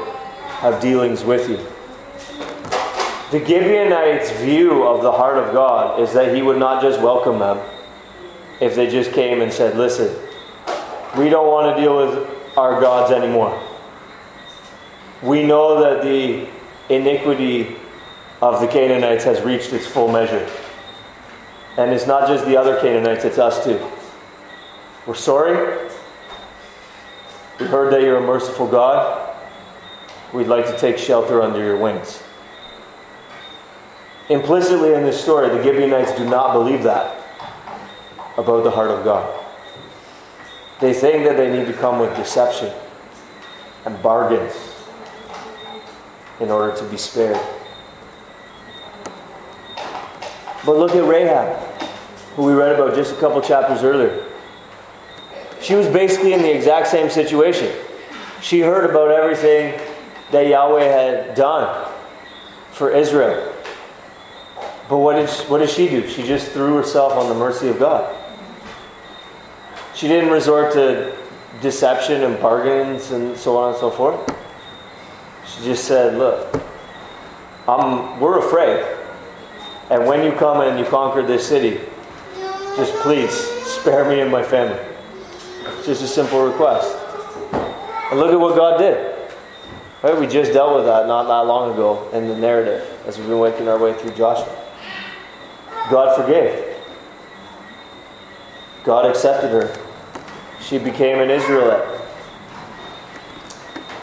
have 0.61 0.81
dealings 0.81 1.23
with 1.23 1.47
you. 1.47 1.59
The 3.31 3.39
Gibeonites' 3.39 4.29
view 4.41 4.83
of 4.83 5.03
the 5.03 5.11
heart 5.13 5.37
of 5.37 5.53
God 5.53 6.01
is 6.01 6.11
that 6.11 6.35
He 6.35 6.41
would 6.41 6.57
not 6.57 6.81
just 6.81 6.99
welcome 6.99 7.39
them 7.39 7.59
if 8.59 8.75
they 8.75 8.89
just 8.89 9.13
came 9.13 9.39
and 9.41 9.51
said, 9.51 9.77
Listen, 9.77 10.13
we 11.17 11.29
don't 11.29 11.47
want 11.47 11.73
to 11.73 11.81
deal 11.81 11.95
with 11.95 12.29
our 12.57 12.81
gods 12.81 13.09
anymore. 13.09 13.57
We 15.23 15.43
know 15.43 15.79
that 15.79 16.03
the 16.03 16.45
iniquity 16.89 17.77
of 18.41 18.59
the 18.59 18.67
Canaanites 18.67 19.23
has 19.23 19.41
reached 19.43 19.71
its 19.71 19.87
full 19.87 20.11
measure. 20.11 20.49
And 21.77 21.91
it's 21.91 22.07
not 22.07 22.27
just 22.27 22.45
the 22.45 22.57
other 22.57 22.81
Canaanites, 22.81 23.23
it's 23.23 23.37
us 23.37 23.63
too. 23.63 23.79
We're 25.07 25.15
sorry. 25.15 25.89
We 27.61 27.65
heard 27.65 27.93
that 27.93 28.01
you're 28.01 28.17
a 28.17 28.27
merciful 28.27 28.67
God. 28.67 29.37
We'd 30.33 30.47
like 30.47 30.65
to 30.65 30.77
take 30.77 30.97
shelter 30.97 31.41
under 31.41 31.63
your 31.63 31.77
wings. 31.77 32.21
Implicitly 34.31 34.93
in 34.93 35.03
this 35.03 35.21
story, 35.21 35.49
the 35.49 35.61
Gibeonites 35.61 36.13
do 36.13 36.23
not 36.23 36.53
believe 36.53 36.83
that 36.83 37.17
about 38.37 38.63
the 38.63 38.71
heart 38.71 38.89
of 38.89 39.03
God. 39.03 39.29
They 40.79 40.93
think 40.93 41.25
that 41.25 41.35
they 41.35 41.51
need 41.51 41.67
to 41.67 41.73
come 41.73 41.99
with 41.99 42.15
deception 42.15 42.71
and 43.85 44.01
bargains 44.01 44.53
in 46.39 46.49
order 46.49 46.73
to 46.77 46.85
be 46.85 46.95
spared. 46.95 47.37
But 50.65 50.77
look 50.77 50.95
at 50.95 51.03
Rahab, 51.03 51.57
who 52.37 52.45
we 52.45 52.53
read 52.53 52.79
about 52.79 52.95
just 52.95 53.11
a 53.11 53.19
couple 53.19 53.41
chapters 53.41 53.83
earlier. 53.83 54.23
She 55.59 55.75
was 55.75 55.87
basically 55.87 56.31
in 56.31 56.41
the 56.41 56.55
exact 56.55 56.87
same 56.87 57.09
situation. 57.09 57.69
She 58.41 58.61
heard 58.61 58.89
about 58.89 59.11
everything 59.11 59.77
that 60.31 60.47
Yahweh 60.47 60.85
had 60.85 61.35
done 61.35 61.91
for 62.71 62.91
Israel. 62.91 63.50
But 64.91 64.97
what 64.97 65.15
did, 65.15 65.29
she, 65.29 65.45
what 65.45 65.59
did 65.59 65.69
she 65.69 65.87
do? 65.87 66.05
She 66.09 66.21
just 66.21 66.51
threw 66.51 66.75
herself 66.75 67.13
on 67.13 67.29
the 67.29 67.33
mercy 67.33 67.69
of 67.69 67.79
God. 67.79 68.13
She 69.95 70.09
didn't 70.09 70.31
resort 70.31 70.73
to 70.73 71.17
deception 71.61 72.23
and 72.23 72.37
bargains 72.41 73.11
and 73.11 73.37
so 73.37 73.55
on 73.55 73.69
and 73.69 73.79
so 73.79 73.89
forth. 73.89 74.19
She 75.47 75.63
just 75.63 75.85
said, 75.85 76.17
Look, 76.17 76.61
I'm, 77.69 78.19
we're 78.19 78.39
afraid. 78.39 78.85
And 79.89 80.07
when 80.07 80.25
you 80.25 80.33
come 80.33 80.59
and 80.59 80.77
you 80.77 80.83
conquer 80.83 81.25
this 81.25 81.47
city, 81.47 81.79
just 82.75 82.93
please 82.95 83.31
spare 83.31 84.03
me 84.09 84.19
and 84.19 84.29
my 84.29 84.43
family. 84.43 84.83
Just 85.85 86.03
a 86.03 86.07
simple 86.07 86.45
request. 86.45 86.93
And 88.11 88.19
look 88.19 88.33
at 88.33 88.39
what 88.41 88.57
God 88.57 88.77
did. 88.77 89.15
Right? 90.03 90.19
We 90.19 90.27
just 90.27 90.51
dealt 90.51 90.75
with 90.75 90.83
that 90.83 91.07
not 91.07 91.29
that 91.29 91.47
long 91.47 91.71
ago 91.71 92.09
in 92.11 92.27
the 92.27 92.35
narrative 92.35 92.85
as 93.07 93.17
we've 93.17 93.27
been 93.27 93.39
working 93.39 93.69
our 93.69 93.77
way 93.77 93.93
through 93.93 94.15
Joshua. 94.15 94.57
God 95.89 96.15
forgave. 96.15 96.77
God 98.83 99.05
accepted 99.05 99.49
her. 99.49 99.77
She 100.61 100.77
became 100.77 101.19
an 101.19 101.29
Israelite. 101.29 101.99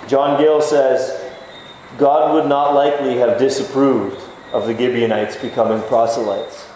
John 0.06 0.40
Gill 0.40 0.60
says, 0.60 1.32
God 1.98 2.34
would 2.34 2.48
not 2.48 2.74
likely 2.74 3.16
have 3.18 3.38
disapproved 3.38 4.20
of 4.52 4.66
the 4.66 4.76
Gibeonites 4.76 5.36
becoming 5.36 5.82
proselytes. 5.82 6.68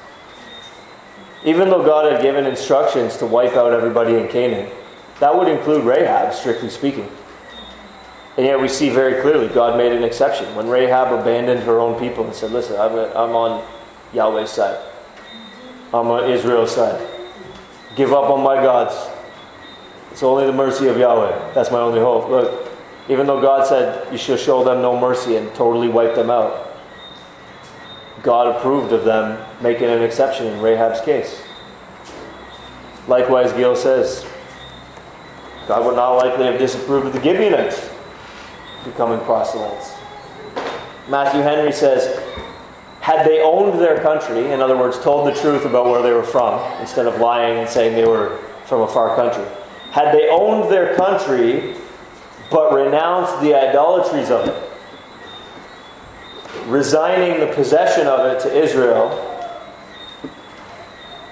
Even 1.44 1.70
though 1.70 1.84
God 1.84 2.12
had 2.12 2.22
given 2.22 2.46
instructions 2.46 3.16
to 3.16 3.26
wipe 3.26 3.54
out 3.54 3.72
everybody 3.72 4.16
in 4.16 4.28
Canaan, 4.28 4.70
that 5.20 5.36
would 5.36 5.48
include 5.48 5.84
Rahab, 5.84 6.34
strictly 6.34 6.68
speaking. 6.68 7.08
And 8.36 8.46
yet 8.46 8.60
we 8.60 8.68
see 8.68 8.88
very 8.88 9.20
clearly 9.20 9.48
God 9.48 9.76
made 9.76 9.92
an 9.92 10.04
exception. 10.04 10.54
When 10.54 10.68
Rahab 10.68 11.12
abandoned 11.18 11.62
her 11.64 11.80
own 11.80 11.98
people 11.98 12.24
and 12.24 12.34
said, 12.34 12.50
Listen, 12.50 12.80
I'm, 12.80 12.92
I'm 12.92 13.36
on 13.36 13.64
Yahweh's 14.12 14.50
side, 14.50 14.78
On 15.92 16.30
Israel's 16.30 16.74
side. 16.74 17.06
Give 17.96 18.12
up 18.12 18.30
on 18.30 18.42
my 18.42 18.56
gods. 18.56 19.10
It's 20.10 20.22
only 20.22 20.46
the 20.46 20.52
mercy 20.52 20.88
of 20.88 20.96
Yahweh. 20.96 21.52
That's 21.54 21.70
my 21.70 21.80
only 21.80 22.00
hope. 22.00 22.28
Look, 22.30 22.68
even 23.08 23.26
though 23.26 23.40
God 23.40 23.66
said 23.66 24.10
you 24.12 24.18
should 24.18 24.38
show 24.38 24.64
them 24.64 24.80
no 24.80 24.98
mercy 24.98 25.36
and 25.36 25.54
totally 25.54 25.88
wipe 25.88 26.14
them 26.14 26.30
out, 26.30 26.68
God 28.22 28.54
approved 28.54 28.92
of 28.92 29.04
them 29.04 29.44
making 29.62 29.88
an 29.88 30.02
exception 30.02 30.46
in 30.46 30.60
Rahab's 30.60 31.00
case. 31.00 31.42
Likewise, 33.08 33.52
Gill 33.52 33.74
says, 33.74 34.24
God 35.66 35.84
would 35.84 35.96
not 35.96 36.14
likely 36.14 36.46
have 36.46 36.58
disapproved 36.58 37.06
of 37.06 37.12
the 37.12 37.22
Gibeonites 37.22 37.90
becoming 38.84 39.18
proselytes. 39.20 39.94
Matthew 41.08 41.40
Henry 41.40 41.72
says, 41.72 42.20
had 43.02 43.26
they 43.26 43.42
owned 43.42 43.80
their 43.80 44.00
country, 44.00 44.52
in 44.52 44.60
other 44.60 44.76
words, 44.76 44.96
told 45.00 45.26
the 45.26 45.34
truth 45.40 45.64
about 45.64 45.86
where 45.86 46.02
they 46.02 46.12
were 46.12 46.22
from, 46.22 46.60
instead 46.80 47.04
of 47.04 47.18
lying 47.18 47.58
and 47.58 47.68
saying 47.68 47.96
they 47.96 48.06
were 48.06 48.38
from 48.64 48.82
a 48.82 48.88
far 48.88 49.16
country, 49.16 49.44
had 49.90 50.14
they 50.14 50.28
owned 50.28 50.72
their 50.72 50.94
country 50.94 51.74
but 52.48 52.72
renounced 52.72 53.40
the 53.40 53.54
idolatries 53.54 54.30
of 54.30 54.46
it, 54.46 54.70
resigning 56.66 57.40
the 57.40 57.52
possession 57.54 58.06
of 58.06 58.24
it 58.26 58.40
to 58.40 58.56
Israel, 58.56 59.10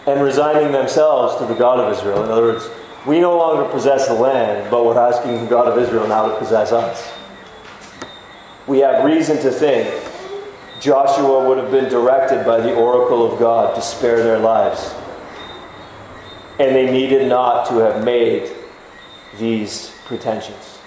and 0.09 0.21
resigning 0.23 0.73
themselves 0.73 1.37
to 1.37 1.47
the 1.47 1.55
God 1.55 1.79
of 1.79 1.93
Israel. 1.97 2.25
In 2.25 2.31
other 2.31 2.43
words, 2.43 2.69
we 3.07 3.21
no 3.21 3.37
longer 3.37 3.71
possess 3.71 4.09
the 4.09 4.15
land, 4.15 4.69
but 4.73 4.85
we're 4.85 4.99
asking 4.99 5.45
the 5.45 5.47
God 5.49 5.69
of 5.69 5.79
Israel 5.79 6.09
now 6.09 6.27
to 6.27 6.37
possess 6.37 6.73
us. 6.73 7.13
We 8.67 8.81
have 8.81 9.05
reason 9.05 9.37
to 9.43 9.53
think 9.53 10.00
Joshua 10.81 11.47
would 11.47 11.59
have 11.59 11.71
been 11.71 11.91
directed 11.91 12.45
by 12.45 12.61
the 12.61 12.75
oracle 12.75 13.31
of 13.31 13.39
God 13.39 13.75
to 13.75 13.83
spare 13.83 14.23
their 14.23 14.39
lives. 14.39 14.95
And 16.59 16.75
they 16.75 16.91
needed 16.91 17.29
not 17.29 17.69
to 17.69 17.75
have 17.77 18.03
made 18.05 18.51
these 19.39 19.95
pretensions. 20.07 20.79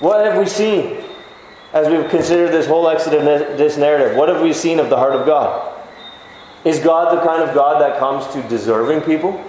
What 0.00 0.24
have 0.24 0.38
we 0.38 0.46
seen 0.46 1.04
as 1.72 1.88
we've 1.88 2.08
considered 2.10 2.52
this 2.52 2.66
whole 2.66 2.88
Exodus 2.88 3.22
this 3.58 3.76
narrative? 3.76 4.16
What 4.16 4.28
have 4.28 4.40
we 4.40 4.52
seen 4.52 4.80
of 4.80 4.88
the 4.88 4.96
heart 4.96 5.14
of 5.14 5.26
God? 5.26 5.78
Is 6.64 6.78
God 6.78 7.16
the 7.16 7.22
kind 7.24 7.42
of 7.42 7.54
God 7.54 7.80
that 7.80 7.98
comes 7.98 8.26
to 8.34 8.42
deserving 8.48 9.02
people? 9.02 9.42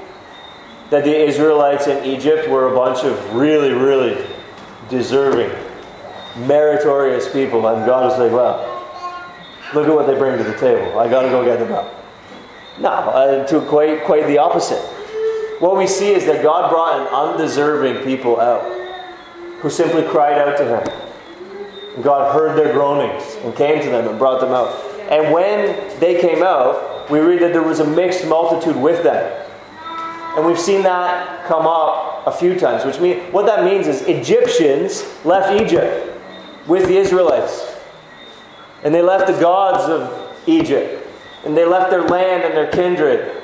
That 0.90 1.04
the 1.06 1.16
Israelites 1.16 1.88
in 1.88 2.04
Egypt 2.06 2.50
were 2.50 2.72
a 2.72 2.76
bunch 2.76 3.06
of 3.06 3.34
really, 3.34 3.72
really 3.72 4.26
deserving, 4.90 5.52
meritorious 6.48 7.32
people, 7.32 7.66
and 7.68 7.86
God 7.86 8.10
was 8.10 8.20
like, 8.20 8.32
well, 8.32 8.71
look 9.74 9.88
at 9.88 9.94
what 9.94 10.08
they 10.08 10.18
bring 10.18 10.38
to 10.38 10.44
the 10.44 10.58
table. 10.58 11.00
I 11.00 11.10
got 11.10 11.24
to 11.24 11.30
go 11.30 11.44
get 11.44 11.60
them 11.60 11.72
out. 11.72 11.94
No, 12.80 12.90
uh, 12.90 13.48
to 13.48 13.62
quite, 13.62 14.04
quite 14.04 14.28
the 14.28 14.38
opposite. 14.38 14.82
What 15.60 15.78
we 15.78 15.86
see 15.86 16.12
is 16.12 16.26
that 16.26 16.42
God 16.42 16.72
brought 16.72 17.02
an 17.02 17.08
undeserving 17.08 18.04
people 18.04 18.40
out 18.40 18.64
who 19.60 19.70
simply 19.70 20.04
cried 20.04 20.38
out 20.38 20.58
to 20.58 20.80
Him. 20.80 22.02
God 22.02 22.34
heard 22.34 22.58
their 22.58 22.74
groanings 22.74 23.36
and 23.44 23.56
came 23.56 23.82
to 23.82 23.90
them 23.90 24.08
and 24.08 24.18
brought 24.18 24.42
them 24.42 24.52
out. 24.52 24.74
And 25.12 25.32
when 25.32 26.00
they 26.00 26.20
came 26.20 26.42
out, 26.42 27.10
we 27.12 27.20
read 27.20 27.42
that 27.42 27.52
there 27.52 27.64
was 27.64 27.80
a 27.80 27.86
mixed 27.86 28.26
multitude 28.26 28.76
with 28.76 29.04
them. 29.04 29.48
And 30.38 30.46
we've 30.46 30.60
seen 30.60 30.82
that 30.84 31.46
come 31.46 31.68
up 31.68 32.26
a 32.26 32.32
few 32.32 32.58
times, 32.58 32.86
which 32.86 33.00
mean 33.00 33.20
what 33.32 33.46
that 33.46 33.66
means 33.66 33.88
is 33.88 34.02
Egyptians 34.04 35.06
left 35.26 35.62
Egypt 35.62 36.18
with 36.68 36.88
the 36.88 36.96
Israelites. 36.98 37.71
And 38.84 38.94
they 38.94 39.02
left 39.02 39.28
the 39.28 39.40
gods 39.40 39.84
of 39.90 40.38
Egypt. 40.48 41.08
And 41.46 41.56
they 41.56 41.66
left 41.66 41.90
their 41.90 42.04
land 42.04 42.44
and 42.44 42.56
their 42.56 42.68
kindred. 42.68 43.42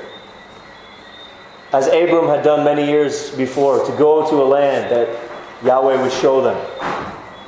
As 1.74 1.88
Abram 1.88 2.28
had 2.28 2.44
done 2.44 2.64
many 2.64 2.86
years 2.86 3.32
before, 3.32 3.86
to 3.86 3.92
go 3.98 4.30
to 4.30 4.36
a 4.42 4.46
land 4.46 4.92
that 4.92 5.10
Yahweh 5.64 6.02
would 6.02 6.12
show 6.12 6.42
them. 6.42 6.58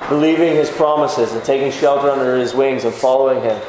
Believing 0.09 0.55
his 0.55 0.69
promises 0.69 1.33
and 1.33 1.43
taking 1.43 1.71
shelter 1.71 2.09
under 2.09 2.35
his 2.35 2.53
wings 2.53 2.83
and 2.83 2.93
following 2.93 3.41
him. 3.41 3.61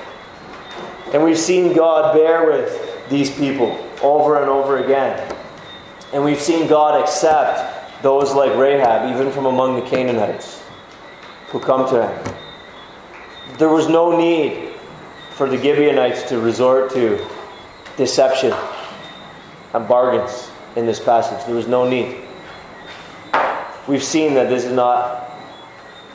And 1.13 1.23
we've 1.23 1.39
seen 1.39 1.75
God 1.75 2.15
bear 2.15 2.47
with 2.47 3.09
these 3.11 3.31
people 3.31 3.77
over 4.03 4.41
and 4.41 4.49
over 4.49 4.83
again. 4.83 5.37
And 6.13 6.25
we've 6.25 6.41
seen 6.41 6.67
God 6.67 7.01
accept 7.01 8.03
those 8.03 8.33
like 8.33 8.57
Rahab, 8.57 9.15
even 9.15 9.31
from 9.33 9.47
among 9.47 9.77
the 9.77 9.83
Canaanites, 9.83 10.63
who 11.49 11.61
come 11.61 11.89
to 11.91 12.09
him. 12.09 12.35
There 13.59 13.69
was 13.69 13.89
no 13.89 14.17
need 14.17 14.75
for 15.33 15.49
the 15.49 15.57
Gibeonites 15.57 16.23
to 16.25 16.39
resort 16.39 16.91
to 16.93 17.27
deception 17.97 18.55
and 19.75 19.89
bargains 19.89 20.51
in 20.77 20.87
this 20.87 21.01
passage. 21.01 21.45
There 21.47 21.55
was 21.55 21.69
no 21.69 21.89
need. 21.89 22.17
We've 23.87 24.03
seen 24.03 24.35
that 24.35 24.49
this 24.49 24.65
is 24.65 24.73
not 24.73 25.31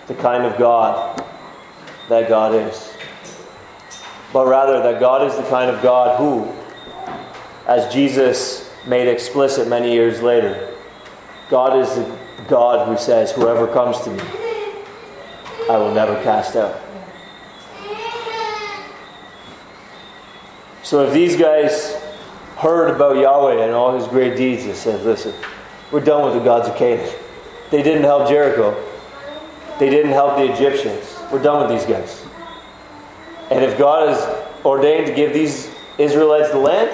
the 0.08 0.16
kind 0.16 0.44
of 0.44 0.58
God 0.58 1.24
that 2.10 2.30
God 2.30 2.54
is, 2.54 2.94
but 4.32 4.48
rather 4.48 4.82
that 4.84 5.00
God 5.00 5.28
is 5.28 5.36
the 5.36 5.50
kind 5.50 5.70
of 5.70 5.82
God 5.82 6.18
who, 6.20 6.52
as 7.68 7.92
Jesus 7.94 8.72
made 8.88 9.08
explicit 9.08 9.68
many 9.68 9.92
years 9.92 10.22
later, 10.22 10.74
God 11.50 11.78
is 11.78 11.96
the 11.96 12.18
God 12.48 12.88
who 12.88 12.98
says, 12.98 13.32
Whoever 13.32 13.68
comes 13.68 14.00
to 14.02 14.12
me, 14.12 14.24
I 15.70 15.78
will 15.78 15.94
never 15.94 16.22
cast 16.24 16.56
out. 16.56 16.85
So 20.86 21.04
if 21.04 21.14
these 21.14 21.36
guys 21.36 21.96
heard 22.58 22.94
about 22.94 23.18
Yahweh 23.18 23.66
and 23.66 23.74
all 23.74 23.98
his 23.98 24.08
great 24.08 24.38
deeds, 24.38 24.66
they 24.66 24.76
said, 24.76 25.04
Listen, 25.04 25.34
we're 25.92 26.00
done 26.00 26.24
with 26.24 26.36
the 26.36 26.46
gods 26.48 26.70
of 26.70 26.76
Canaan. 26.76 27.12
They 27.72 27.82
didn't 27.82 28.04
help 28.04 28.30
Jericho, 28.30 28.76
they 29.80 29.90
didn't 29.90 30.12
help 30.12 30.38
the 30.38 30.54
Egyptians. 30.54 31.18
We're 31.32 31.42
done 31.42 31.68
with 31.68 31.76
these 31.76 31.90
guys. 31.90 32.24
And 33.50 33.66
if 33.66 33.80
God 33.80 34.10
has 34.10 34.64
ordained 34.64 35.08
to 35.08 35.14
give 35.16 35.34
these 35.34 35.74
Israelites 35.98 36.52
the 36.52 36.60
land, 36.60 36.92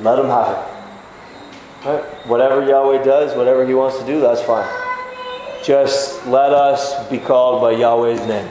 let 0.00 0.16
them 0.16 0.28
have 0.28 0.56
it. 0.56 1.86
Right? 1.86 2.04
Whatever 2.26 2.66
Yahweh 2.66 3.04
does, 3.04 3.36
whatever 3.36 3.66
He 3.66 3.74
wants 3.74 3.98
to 3.98 4.06
do, 4.06 4.18
that's 4.18 4.40
fine. 4.40 4.66
Just 5.62 6.26
let 6.26 6.54
us 6.54 7.06
be 7.10 7.18
called 7.18 7.60
by 7.60 7.72
Yahweh's 7.72 8.26
name. 8.26 8.48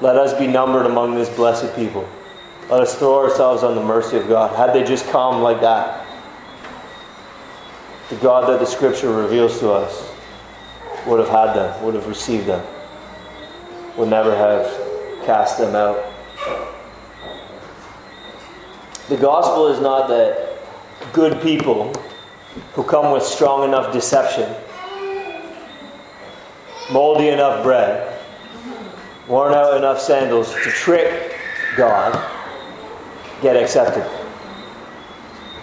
Let 0.00 0.14
us 0.14 0.32
be 0.38 0.46
numbered 0.46 0.86
among 0.86 1.16
this 1.16 1.28
blessed 1.28 1.74
people. 1.74 2.08
Let 2.68 2.80
us 2.80 2.98
throw 2.98 3.14
ourselves 3.22 3.62
on 3.62 3.76
the 3.76 3.82
mercy 3.82 4.16
of 4.16 4.26
God. 4.26 4.56
Had 4.56 4.74
they 4.74 4.82
just 4.82 5.06
come 5.10 5.40
like 5.40 5.60
that, 5.60 6.04
the 8.08 8.16
God 8.16 8.48
that 8.48 8.58
the 8.58 8.66
Scripture 8.66 9.12
reveals 9.12 9.60
to 9.60 9.70
us 9.70 10.12
would 11.06 11.20
have 11.20 11.28
had 11.28 11.54
them, 11.54 11.84
would 11.84 11.94
have 11.94 12.08
received 12.08 12.46
them, 12.46 12.66
would 13.96 14.08
never 14.08 14.34
have 14.36 14.66
cast 15.24 15.58
them 15.58 15.76
out. 15.76 16.12
The 19.08 19.16
gospel 19.16 19.68
is 19.68 19.80
not 19.80 20.08
that 20.08 20.58
good 21.12 21.40
people 21.42 21.92
who 22.72 22.82
come 22.82 23.12
with 23.12 23.22
strong 23.22 23.62
enough 23.62 23.92
deception, 23.92 24.52
moldy 26.90 27.28
enough 27.28 27.62
bread, 27.62 28.20
worn 29.28 29.54
out 29.54 29.76
enough 29.76 30.00
sandals 30.00 30.52
to 30.52 30.70
trick 30.70 31.36
God 31.76 32.32
get 33.42 33.56
accepted. 33.56 34.04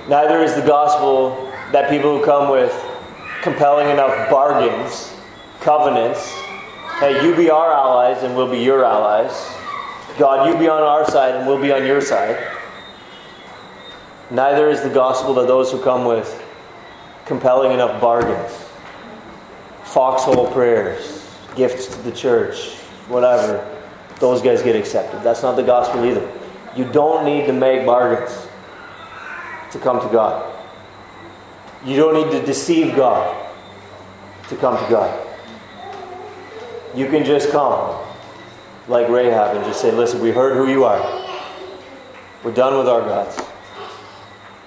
Neither 0.08 0.42
is 0.42 0.56
the 0.56 0.62
gospel 0.62 1.52
that 1.72 1.90
people 1.90 2.18
who 2.18 2.26
come 2.26 2.52
with 2.52 2.74
compelling 3.42 3.90
enough 3.90 4.30
bargains, 4.30 5.16
covenants, 5.62 6.32
hey, 7.00 7.24
you 7.24 7.36
be 7.36 7.50
our 7.50 7.72
allies 7.74 8.24
and 8.24 8.36
we'll 8.36 8.52
be 8.52 8.60
your 8.60 8.84
allies. 8.84 9.32
God, 10.18 10.48
you 10.48 10.58
be 10.60 10.68
on 10.68 10.82
our 10.84 11.10
side 11.10 11.36
and 11.36 11.48
we'll 11.48 11.62
be 11.62 11.72
on 11.72 11.86
your 11.86 12.02
side. 12.02 12.38
Neither 14.30 14.70
is 14.70 14.82
the 14.82 14.90
gospel 14.90 15.36
to 15.36 15.44
those 15.44 15.72
who 15.72 15.82
come 15.82 16.06
with 16.06 16.42
compelling 17.26 17.72
enough 17.72 18.00
bargains, 18.02 18.52
foxhole 19.84 20.52
prayers, 20.52 21.30
gifts 21.56 21.88
to 21.88 22.02
the 22.02 22.12
church, 22.12 22.76
whatever. 23.08 23.70
Those 24.20 24.42
guys 24.42 24.62
get 24.62 24.76
accepted. 24.76 25.22
That's 25.24 25.42
not 25.42 25.56
the 25.56 25.64
gospel 25.64 26.06
either. 26.06 26.30
You 26.76 26.86
don't 26.92 27.26
need 27.26 27.46
to 27.48 27.54
make 27.54 27.86
bargains 27.86 28.48
to 29.72 29.80
come 29.80 30.00
to 30.02 30.12
God. 30.12 30.52
You 31.86 31.98
don't 31.98 32.14
need 32.14 32.32
to 32.40 32.46
deceive 32.46 32.96
God 32.96 33.52
to 34.50 34.56
come 34.56 34.84
to 34.84 34.90
God. 34.90 35.28
You 36.96 37.08
can 37.08 37.26
just 37.26 37.52
come 37.52 38.00
like 38.88 39.10
Rahab 39.10 39.56
and 39.56 39.66
just 39.66 39.82
say, 39.82 39.92
Listen, 39.92 40.22
we 40.22 40.32
heard 40.32 40.56
who 40.56 40.70
you 40.70 40.84
are. 40.86 41.02
We're 42.44 42.54
done 42.54 42.78
with 42.78 42.88
our 42.88 43.02
gods. 43.02 43.42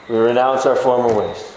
We 0.09 0.17
renounce 0.17 0.67
our 0.67 0.77
former 0.77 1.13
ways. 1.13 1.57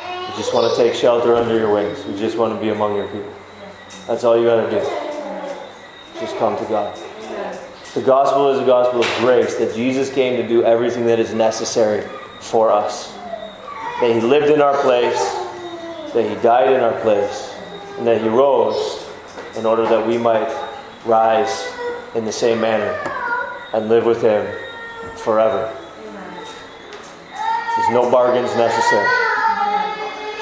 We 0.00 0.36
just 0.36 0.54
want 0.54 0.74
to 0.74 0.82
take 0.82 0.94
shelter 0.94 1.34
under 1.34 1.56
your 1.56 1.72
wings. 1.72 2.04
We 2.06 2.16
just 2.18 2.36
want 2.36 2.54
to 2.54 2.60
be 2.60 2.70
among 2.70 2.96
your 2.96 3.08
people. 3.08 3.32
That's 4.06 4.24
all 4.24 4.38
you 4.38 4.44
got 4.44 4.64
to 4.64 4.70
do. 4.70 6.20
Just 6.20 6.36
come 6.36 6.56
to 6.56 6.64
God. 6.64 7.03
The 7.94 8.02
gospel 8.02 8.48
is 8.48 8.58
a 8.58 8.66
gospel 8.66 9.04
of 9.04 9.06
grace 9.18 9.54
that 9.58 9.72
Jesus 9.72 10.12
came 10.12 10.36
to 10.42 10.48
do 10.48 10.64
everything 10.64 11.06
that 11.06 11.20
is 11.20 11.32
necessary 11.32 12.04
for 12.40 12.72
us. 12.72 13.12
That 14.00 14.10
he 14.12 14.20
lived 14.20 14.50
in 14.50 14.60
our 14.60 14.76
place, 14.82 15.16
that 16.12 16.28
he 16.28 16.34
died 16.42 16.72
in 16.72 16.80
our 16.80 17.00
place, 17.02 17.54
and 17.96 18.04
that 18.04 18.20
he 18.20 18.28
rose 18.28 19.08
in 19.56 19.64
order 19.64 19.84
that 19.84 20.04
we 20.04 20.18
might 20.18 20.52
rise 21.06 21.72
in 22.16 22.24
the 22.24 22.32
same 22.32 22.60
manner 22.60 22.90
and 23.72 23.88
live 23.88 24.04
with 24.04 24.20
him 24.20 24.44
forever. 25.18 25.72
There's 27.76 27.90
no 27.90 28.10
bargains 28.10 28.56
necessary. 28.56 29.08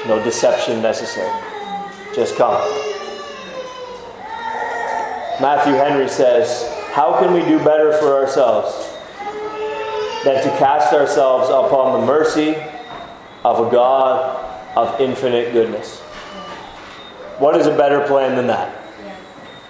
No 0.07 0.24
deception 0.24 0.80
necessary. 0.80 1.30
Just 2.14 2.34
come. 2.36 2.62
Matthew 5.38 5.74
Henry 5.74 6.09
says, 6.09 6.82
How 6.93 7.18
can 7.18 7.32
we 7.32 7.40
do 7.40 7.59
better 7.64 7.90
for 7.95 8.14
ourselves 8.14 8.93
than 10.24 10.45
to 10.45 10.51
cast 10.59 10.93
ourselves 10.93 11.49
upon 11.49 11.99
the 11.99 12.07
mercy 12.07 12.55
of 13.45 13.66
a 13.66 13.70
God 13.70 14.76
of 14.76 15.01
infinite 15.01 15.55
goodness? 15.55 16.01
What 17.38 17.57
is 17.57 17.66
a 17.66 17.74
better 17.74 18.07
plan 18.07 18.36
than 18.36 18.47
that? 18.49 18.78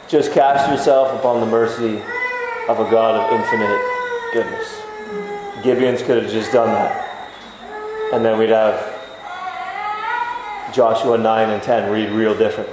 Just 0.08 0.32
cast 0.32 0.68
yourself 0.68 1.16
upon 1.16 1.38
the 1.38 1.46
mercy 1.46 2.02
of 2.68 2.80
a 2.80 2.90
God 2.90 3.14
of 3.14 3.40
infinite 3.40 3.80
goodness. 4.32 4.82
Gibeons 5.62 6.04
could 6.04 6.24
have 6.24 6.32
just 6.32 6.50
done 6.50 6.70
that. 6.70 7.30
And 8.12 8.24
then 8.24 8.36
we'd 8.36 8.50
have 8.50 9.00
Joshua 10.74 11.16
9 11.16 11.50
and 11.50 11.62
10 11.62 11.92
read 11.92 12.10
real 12.10 12.36
different. 12.36 12.68